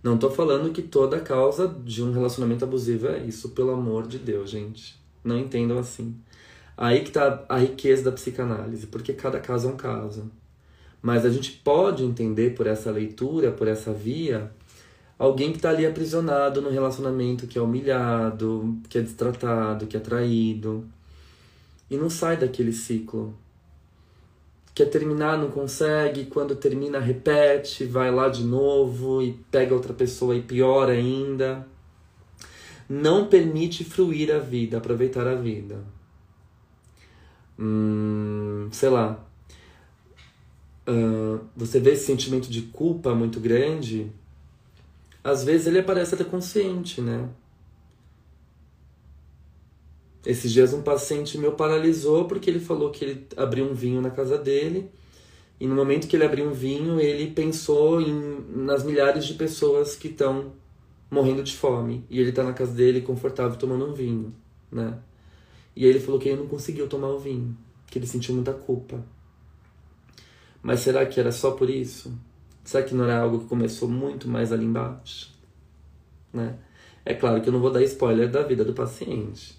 [0.02, 4.18] Não estou falando que toda causa de um relacionamento abusivo é isso, pelo amor de
[4.18, 5.00] Deus, gente.
[5.22, 6.16] Não entendam assim.
[6.76, 10.30] Aí que está a riqueza da psicanálise, porque cada caso é um caso.
[11.02, 14.50] Mas a gente pode entender por essa leitura, por essa via,
[15.18, 20.00] alguém que está ali aprisionado no relacionamento, que é humilhado, que é destratado, que é
[20.00, 20.84] traído,
[21.90, 23.34] e não sai daquele ciclo
[24.76, 30.36] quer terminar, não consegue, quando termina, repete, vai lá de novo e pega outra pessoa
[30.36, 31.66] e pior ainda.
[32.86, 35.82] Não permite fruir a vida, aproveitar a vida.
[37.58, 39.25] Hum, sei lá.
[40.88, 44.10] Uh, você vê esse sentimento de culpa muito grande,
[45.22, 47.28] às vezes ele aparece até consciente, né?
[50.24, 54.10] Esses dias um paciente meu paralisou porque ele falou que ele abriu um vinho na
[54.10, 54.88] casa dele
[55.58, 59.96] e no momento que ele abriu um vinho ele pensou em, nas milhares de pessoas
[59.96, 60.52] que estão
[61.10, 64.34] morrendo de fome e ele está na casa dele confortável tomando um vinho,
[64.70, 64.98] né?
[65.74, 67.56] E aí ele falou que ele não conseguiu tomar o vinho,
[67.86, 69.04] que ele sentiu muita culpa.
[70.66, 72.12] Mas será que era só por isso?
[72.64, 75.32] Será que não era algo que começou muito mais ali embaixo?
[76.32, 76.58] Né?
[77.04, 79.56] É claro que eu não vou dar spoiler da vida do paciente.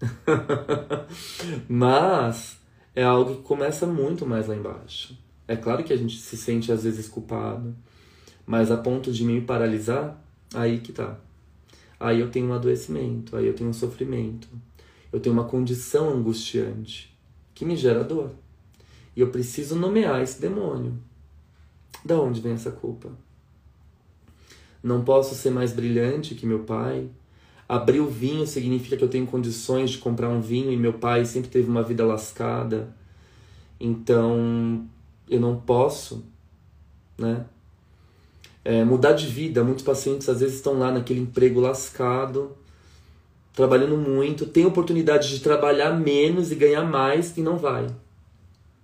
[1.66, 2.58] Mas
[2.94, 5.18] é algo que começa muito mais lá embaixo.
[5.48, 7.74] É claro que a gente se sente às vezes culpado,
[8.44, 10.22] mas a ponto de me paralisar,
[10.54, 11.18] aí que tá.
[11.98, 14.48] Aí eu tenho um adoecimento, aí eu tenho um sofrimento,
[15.10, 17.16] eu tenho uma condição angustiante
[17.54, 18.30] que me gera dor.
[19.22, 20.98] Eu preciso nomear esse demônio.
[22.04, 23.10] Da onde vem essa culpa?
[24.82, 27.10] Não posso ser mais brilhante que meu pai,
[27.70, 31.24] Abrir o vinho significa que eu tenho condições de comprar um vinho e meu pai
[31.24, 32.92] sempre teve uma vida lascada.
[33.78, 34.84] Então,
[35.28, 36.24] eu não posso,
[37.16, 37.46] né?
[38.64, 39.62] É, mudar de vida.
[39.62, 42.56] Muitos pacientes às vezes estão lá naquele emprego lascado,
[43.54, 47.86] trabalhando muito, tem oportunidade de trabalhar menos e ganhar mais e não vai.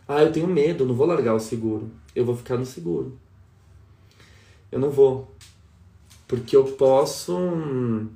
[0.09, 1.91] Ah, eu tenho medo, não vou largar o seguro.
[2.15, 3.19] Eu vou ficar no seguro.
[4.71, 5.35] Eu não vou.
[6.29, 8.09] Porque eu posso hum,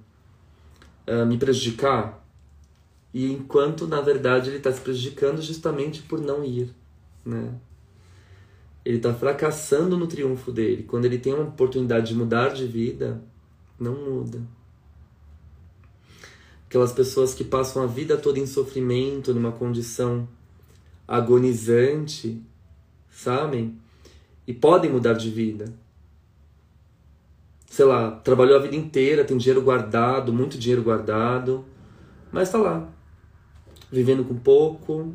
[1.26, 2.24] me prejudicar.
[3.12, 6.72] E enquanto, na verdade, ele está se prejudicando justamente por não ir,
[7.24, 7.55] né?
[8.84, 10.84] Ele está fracassando no triunfo dele.
[10.84, 13.20] Quando ele tem uma oportunidade de mudar de vida,
[13.78, 14.41] não muda.
[16.66, 20.28] Aquelas pessoas que passam a vida toda em sofrimento, numa condição
[21.11, 22.40] agonizante,
[23.11, 23.76] sabem?
[24.46, 25.72] E podem mudar de vida
[27.70, 31.64] sei lá, trabalhou a vida inteira, tem dinheiro guardado, muito dinheiro guardado,
[32.32, 32.88] mas tá lá,
[33.92, 35.14] vivendo com pouco,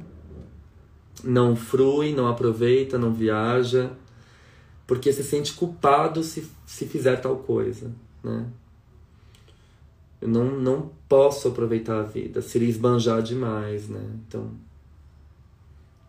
[1.21, 3.91] não frui, não aproveita, não viaja,
[4.87, 7.91] porque se sente culpado se, se fizer tal coisa,
[8.23, 8.47] né?
[10.21, 14.01] Eu não, não posso aproveitar a vida, seria esbanjar demais, né?
[14.25, 14.51] Então,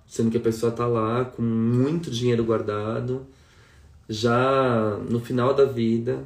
[0.07, 3.26] sendo que a pessoa tá lá com muito dinheiro guardado,
[4.09, 6.24] já no final da vida,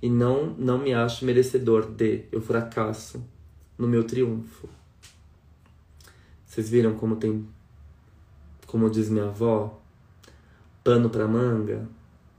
[0.00, 3.24] e não não me acho merecedor de eu fracasso
[3.78, 4.68] no meu triunfo.
[6.46, 7.46] Vocês viram como tem
[8.66, 9.80] como diz minha avó,
[10.82, 11.88] pano para manga,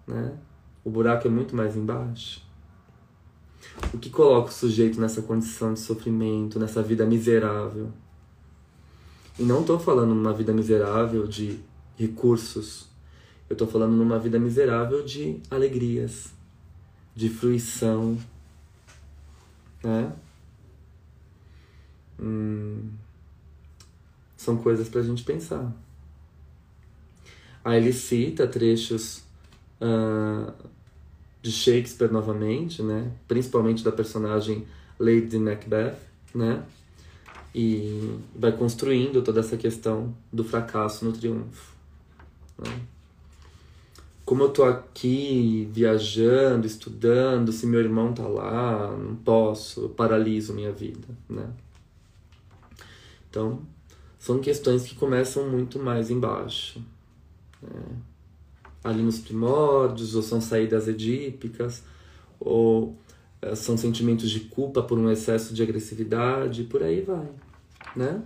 [0.06, 0.38] né?
[0.84, 2.46] O buraco é muito mais embaixo.
[3.94, 7.92] O que coloca o sujeito nessa condição de sofrimento, nessa vida miserável?
[9.38, 11.60] E não estou falando numa vida miserável de
[11.98, 12.88] recursos.
[13.50, 16.34] Eu estou falando numa vida miserável de alegrias,
[17.16, 18.18] de fruição,
[19.84, 20.12] né?
[22.20, 22.90] Hum,
[24.38, 25.72] são coisas para a gente pensar.
[27.64, 29.24] Aí ele cita trechos
[29.82, 30.54] uh,
[31.42, 33.12] de Shakespeare novamente, né?
[33.28, 34.66] Principalmente da personagem
[35.00, 35.98] Lady Macbeth,
[36.34, 36.64] né?
[37.58, 41.74] E vai construindo toda essa questão do fracasso no triunfo.
[42.58, 42.82] Né?
[44.26, 50.54] Como eu tô aqui viajando, estudando, se meu irmão tá lá, não posso, eu paraliso
[50.54, 51.48] minha vida, né?
[53.30, 53.62] Então,
[54.20, 56.84] são questões que começam muito mais embaixo.
[57.62, 57.84] Né?
[58.84, 61.84] Ali nos primórdios, ou são saídas edípicas,
[62.38, 62.98] ou
[63.54, 67.28] são sentimentos de culpa por um excesso de agressividade, por aí vai,
[67.96, 68.22] né?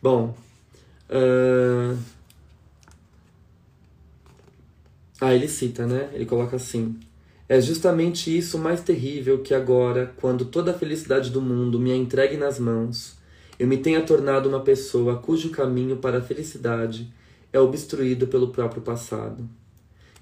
[0.00, 0.34] Bom,
[1.10, 1.98] uh...
[5.20, 6.10] ah, ele cita, né?
[6.12, 6.98] Ele coloca assim:
[7.48, 11.96] é justamente isso mais terrível que agora, quando toda a felicidade do mundo me é
[11.96, 13.16] entregue nas mãos,
[13.58, 17.12] eu me tenha tornado uma pessoa cujo caminho para a felicidade
[17.52, 19.46] é obstruído pelo próprio passado.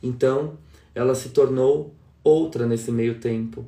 [0.03, 0.59] Então,
[0.94, 3.66] ela se tornou outra nesse meio tempo.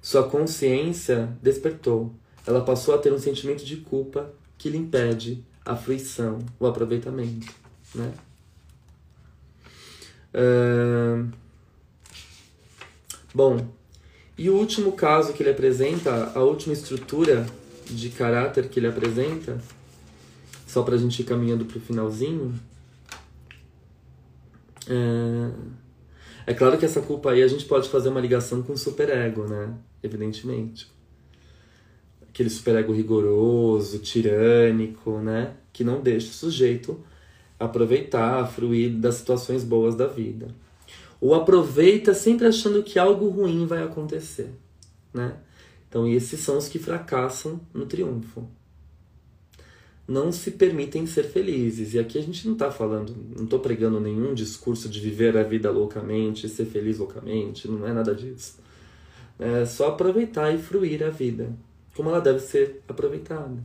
[0.00, 2.12] Sua consciência despertou.
[2.46, 7.52] Ela passou a ter um sentimento de culpa que lhe impede a fruição, o aproveitamento.
[7.94, 8.12] Né?
[10.34, 11.30] Uh...
[13.34, 13.66] Bom,
[14.36, 17.46] e o último caso que ele apresenta, a última estrutura
[17.86, 19.58] de caráter que ele apresenta,
[20.66, 22.54] só para a gente ir caminhando para o finalzinho,
[24.88, 25.50] é...
[26.46, 29.44] é claro que essa culpa aí a gente pode fazer uma ligação com o superego,
[29.46, 29.74] né?
[30.02, 30.90] Evidentemente.
[32.28, 35.54] Aquele superego rigoroso, tirânico, né?
[35.72, 36.98] Que não deixa o sujeito
[37.58, 40.48] aproveitar, fruir das situações boas da vida
[41.22, 44.52] ou aproveita sempre achando que algo ruim vai acontecer,
[45.14, 45.36] né?
[45.88, 48.44] Então, esses são os que fracassam no triunfo.
[50.06, 51.94] Não se permitem ser felizes.
[51.94, 55.42] E aqui a gente não está falando, não estou pregando nenhum discurso de viver a
[55.42, 58.58] vida loucamente, ser feliz loucamente, não é nada disso.
[59.38, 61.56] É só aproveitar e fruir a vida
[61.94, 63.62] como ela deve ser aproveitada.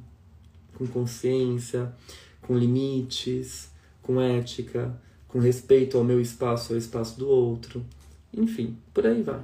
[0.75, 1.93] Com consciência,
[2.41, 3.71] com limites,
[4.01, 7.85] com ética, com respeito ao meu espaço, ao espaço do outro.
[8.33, 9.41] Enfim, por aí vai,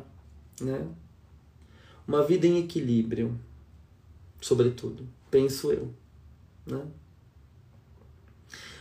[0.61, 0.87] né?
[2.07, 3.39] Uma vida em equilíbrio,
[4.41, 5.89] sobretudo, penso eu,
[6.65, 6.81] né?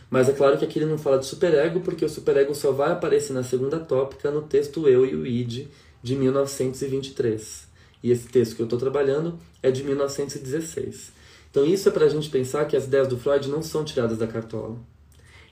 [0.09, 2.91] Mas é claro que aqui ele não fala de superego, porque o superego só vai
[2.91, 5.67] aparecer na segunda tópica no texto Eu e o Id,
[6.03, 7.67] de 1923.
[8.03, 11.11] E esse texto que eu estou trabalhando é de 1916.
[11.49, 14.17] Então isso é para a gente pensar que as ideias do Freud não são tiradas
[14.17, 14.77] da cartola.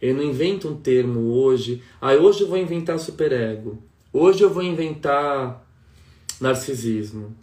[0.02, 1.82] Ele não inventa um termo hoje.
[2.02, 3.82] Ah, hoje eu vou inventar superego.
[4.12, 5.66] Hoje eu vou inventar
[6.40, 7.36] narcisismo.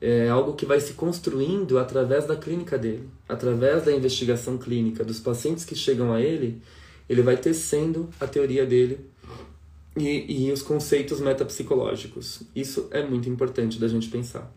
[0.00, 5.18] É algo que vai se construindo através da clínica dele, através da investigação clínica dos
[5.18, 6.60] pacientes que chegam a ele.
[7.08, 9.00] Ele vai tecendo a teoria dele
[9.96, 12.42] e, e os conceitos metapsicológicos.
[12.54, 14.52] Isso é muito importante da gente pensar.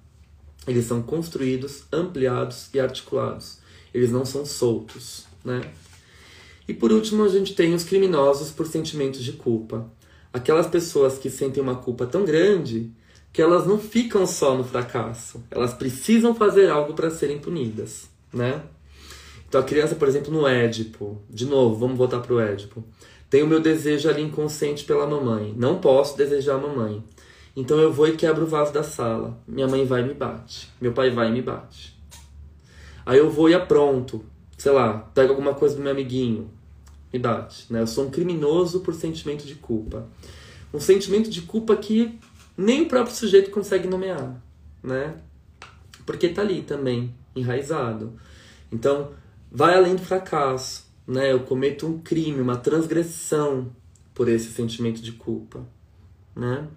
[0.67, 3.59] Eles são construídos, ampliados e articulados.
[3.93, 5.61] Eles não são soltos, né?
[6.67, 9.89] E por último, a gente tem os criminosos por sentimentos de culpa.
[10.31, 12.91] Aquelas pessoas que sentem uma culpa tão grande
[13.39, 18.63] que elas não ficam só no fracasso, elas precisam fazer algo para serem punidas, né?
[19.47, 22.83] Então a criança, por exemplo, no Édipo, de novo, vamos voltar para o Édipo.
[23.29, 25.53] Tem o meu desejo ali inconsciente pela mamãe.
[25.55, 27.01] Não posso desejar a mamãe.
[27.55, 29.39] Então eu vou e quebro o vaso da sala.
[29.47, 30.69] Minha mãe vai e me bate.
[30.81, 31.97] Meu pai vai e me bate.
[33.05, 34.21] Aí eu vou e apronto.
[34.57, 36.49] Sei lá, pego alguma coisa do meu amiguinho
[37.13, 37.71] me bate.
[37.71, 37.79] Né?
[37.79, 40.05] Eu sou um criminoso por sentimento de culpa.
[40.73, 42.19] Um sentimento de culpa que
[42.59, 44.35] nem o próprio sujeito consegue nomear,
[44.83, 45.15] né?
[46.05, 48.19] Porque está ali também, enraizado.
[48.69, 49.11] Então,
[49.49, 51.31] vai além do fracasso, né?
[51.31, 53.71] Eu cometo um crime, uma transgressão
[54.13, 55.65] por esse sentimento de culpa,
[56.35, 56.67] né?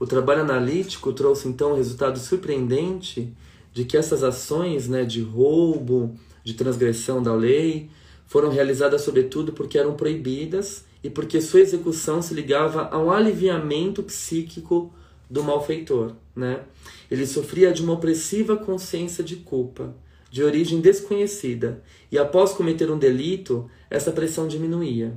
[0.00, 3.32] O trabalho analítico trouxe então o resultado surpreendente
[3.72, 7.88] de que essas ações, né, de roubo, de transgressão da lei,
[8.26, 14.02] foram realizadas sobretudo porque eram proibidas e porque sua execução se ligava a um aliviamento
[14.02, 14.92] psíquico
[15.28, 16.14] do malfeitor.
[16.34, 16.62] Né?
[17.10, 19.94] Ele sofria de uma opressiva consciência de culpa,
[20.30, 25.14] de origem desconhecida, e após cometer um delito, essa pressão diminuía.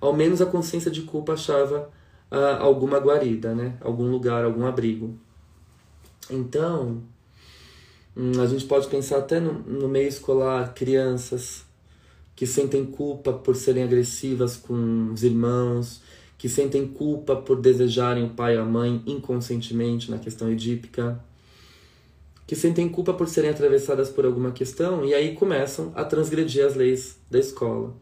[0.00, 1.90] Ao menos a consciência de culpa achava
[2.30, 3.76] ah, alguma guarida, né?
[3.80, 5.18] algum lugar, algum abrigo.
[6.28, 7.02] Então,
[8.16, 11.64] hum, a gente pode pensar até no, no meio escolar, crianças
[12.40, 16.00] que sentem culpa por serem agressivas com os irmãos,
[16.40, 21.22] que sentem culpa por desejarem o pai e a mãe inconscientemente na questão edípica,
[22.46, 26.74] que sentem culpa por serem atravessadas por alguma questão e aí começam a transgredir as
[26.74, 27.92] leis da escola.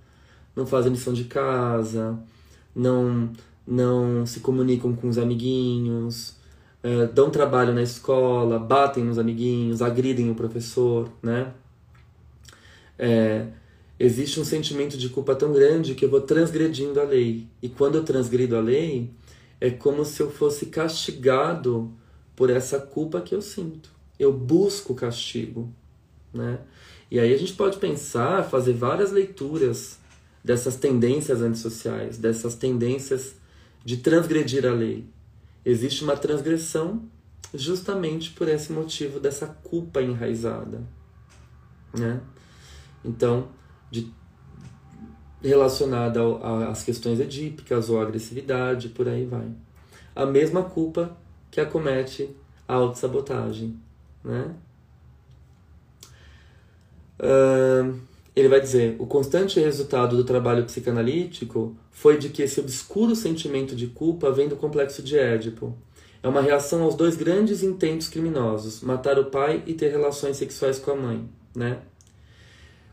[0.55, 2.17] Não fazem lição de casa,
[2.73, 3.33] não
[3.67, 6.37] não se comunicam com os amiguinhos,
[6.81, 11.53] é, dão trabalho na escola, batem nos amiguinhos, agridem o professor, né?
[12.97, 13.49] É,
[13.99, 17.47] existe um sentimento de culpa tão grande que eu vou transgredindo a lei.
[17.61, 19.11] E quando eu transgrido a lei,
[19.61, 21.93] é como se eu fosse castigado
[22.37, 23.91] por essa culpa que eu sinto.
[24.19, 25.73] Eu busco castigo,
[26.33, 26.61] né?
[27.11, 29.99] E aí a gente pode pensar, fazer várias leituras
[30.45, 33.35] dessas tendências antissociais, dessas tendências
[33.85, 35.07] de transgredir a lei.
[35.65, 37.09] Existe uma transgressão
[37.55, 40.83] justamente por esse motivo dessa culpa enraizada,
[41.93, 42.21] né?
[43.05, 43.49] Então,
[43.91, 44.13] de,
[45.43, 46.21] relacionada
[46.69, 49.49] às questões edípicas ou agressividade, por aí vai.
[50.15, 51.17] A mesma culpa
[51.51, 52.29] que acomete
[52.67, 53.79] a autossabotagem,
[54.23, 54.55] né?
[57.21, 57.99] Uh,
[58.35, 63.75] ele vai dizer: o constante resultado do trabalho psicanalítico foi de que esse obscuro sentimento
[63.75, 65.77] de culpa vem do complexo de Édipo.
[66.23, 70.79] É uma reação aos dois grandes intentos criminosos: matar o pai e ter relações sexuais
[70.79, 71.79] com a mãe, né?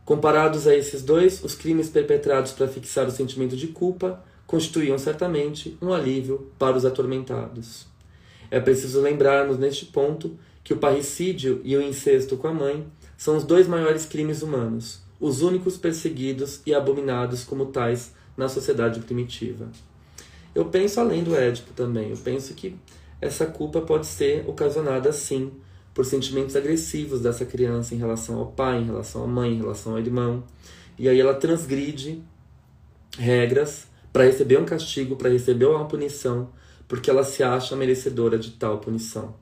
[0.05, 5.75] Comparados a esses dois, os crimes perpetrados para fixar o sentimento de culpa constituíam certamente
[5.81, 7.87] um alívio para os atormentados.
[8.51, 12.85] É preciso lembrarmos neste ponto que o parricídio e o incesto com a mãe
[13.17, 18.99] são os dois maiores crimes humanos, os únicos perseguidos e abominados como tais na sociedade
[18.99, 19.67] primitiva.
[20.53, 22.75] Eu penso além do Édipo também, eu penso que
[23.19, 25.51] essa culpa pode ser ocasionada sim
[25.95, 29.93] por sentimentos agressivos dessa criança em relação ao pai, em relação à mãe, em relação
[29.93, 30.43] ao irmão.
[30.99, 32.21] E aí ela transgride
[33.17, 36.49] regras para receber um castigo, para receber uma punição,
[36.85, 39.35] porque ela se acha merecedora de tal punição.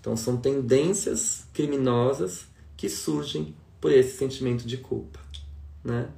[0.00, 5.20] Então são tendências criminosas que surgem por esse sentimento de culpa,
[5.84, 6.08] né?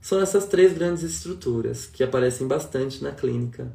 [0.00, 3.72] São essas três grandes estruturas que aparecem bastante na clínica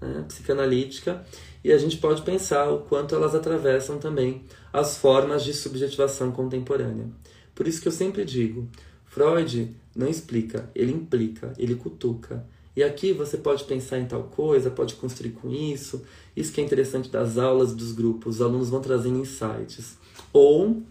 [0.00, 1.24] né, psicanalítica
[1.64, 4.42] e a gente pode pensar o quanto elas atravessam também
[4.72, 7.06] as formas de subjetivação contemporânea.
[7.54, 8.68] Por isso que eu sempre digo,
[9.06, 12.44] Freud não explica, ele implica, ele cutuca.
[12.74, 16.02] E aqui você pode pensar em tal coisa, pode construir com isso.
[16.34, 19.98] Isso que é interessante das aulas dos grupos, os alunos vão trazendo insights.
[20.32, 20.82] Ou,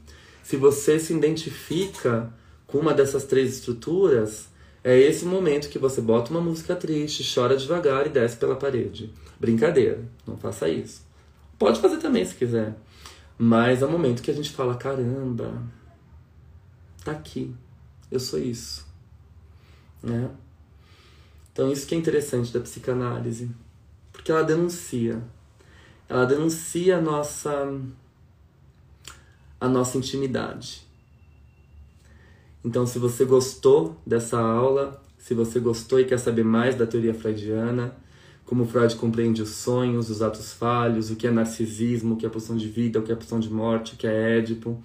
[0.43, 2.31] se você se identifica
[2.67, 4.47] com uma dessas três estruturas,
[4.83, 9.11] é esse momento que você bota uma música triste, chora devagar e desce pela parede.
[9.41, 11.05] Brincadeira, não faça isso.
[11.57, 12.77] Pode fazer também se quiser.
[13.37, 15.61] Mas é o momento que a gente fala: caramba,
[17.03, 17.53] tá aqui,
[18.11, 18.87] eu sou isso.
[20.01, 20.29] Né?
[21.51, 23.51] Então, isso que é interessante da psicanálise,
[24.13, 25.21] porque ela denuncia.
[26.07, 27.51] Ela denuncia a nossa,
[29.59, 30.85] a nossa intimidade
[32.63, 37.13] então, se você gostou dessa aula, se você gostou e quer saber mais da teoria
[37.13, 37.95] freudiana,
[38.51, 42.29] como Freud compreende os sonhos, os atos falhos, o que é narcisismo, o que é
[42.29, 44.83] pulsão de vida, o que é pulsão de morte, o que é Édipo,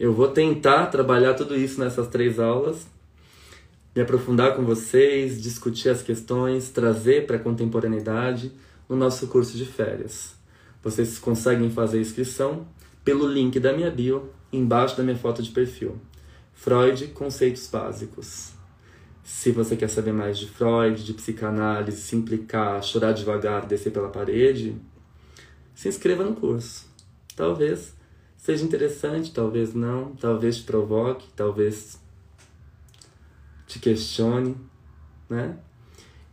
[0.00, 2.86] eu vou tentar trabalhar tudo isso nessas três aulas,
[3.94, 8.50] me aprofundar com vocês, discutir as questões, trazer para a contemporaneidade
[8.88, 10.34] no nosso curso de férias.
[10.82, 12.66] Vocês conseguem fazer a inscrição
[13.04, 15.98] pelo link da minha bio embaixo da minha foto de perfil.
[16.54, 18.53] Freud, conceitos básicos.
[19.24, 24.10] Se você quer saber mais de Freud, de psicanálise, se implicar, chorar devagar, descer pela
[24.10, 24.76] parede,
[25.74, 26.86] se inscreva no curso.
[27.34, 27.94] Talvez
[28.36, 31.98] seja interessante, talvez não, talvez te provoque, talvez
[33.66, 34.54] te questione,
[35.28, 35.56] né?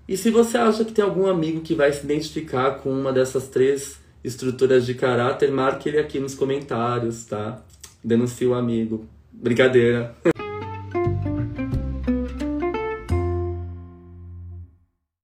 [0.06, 3.48] E se você acha que tem algum amigo que vai se identificar com uma dessas
[3.48, 7.64] três estruturas de caráter, marque ele aqui nos comentários, tá?
[8.04, 9.06] Denuncie o amigo.
[9.32, 10.14] Brincadeira.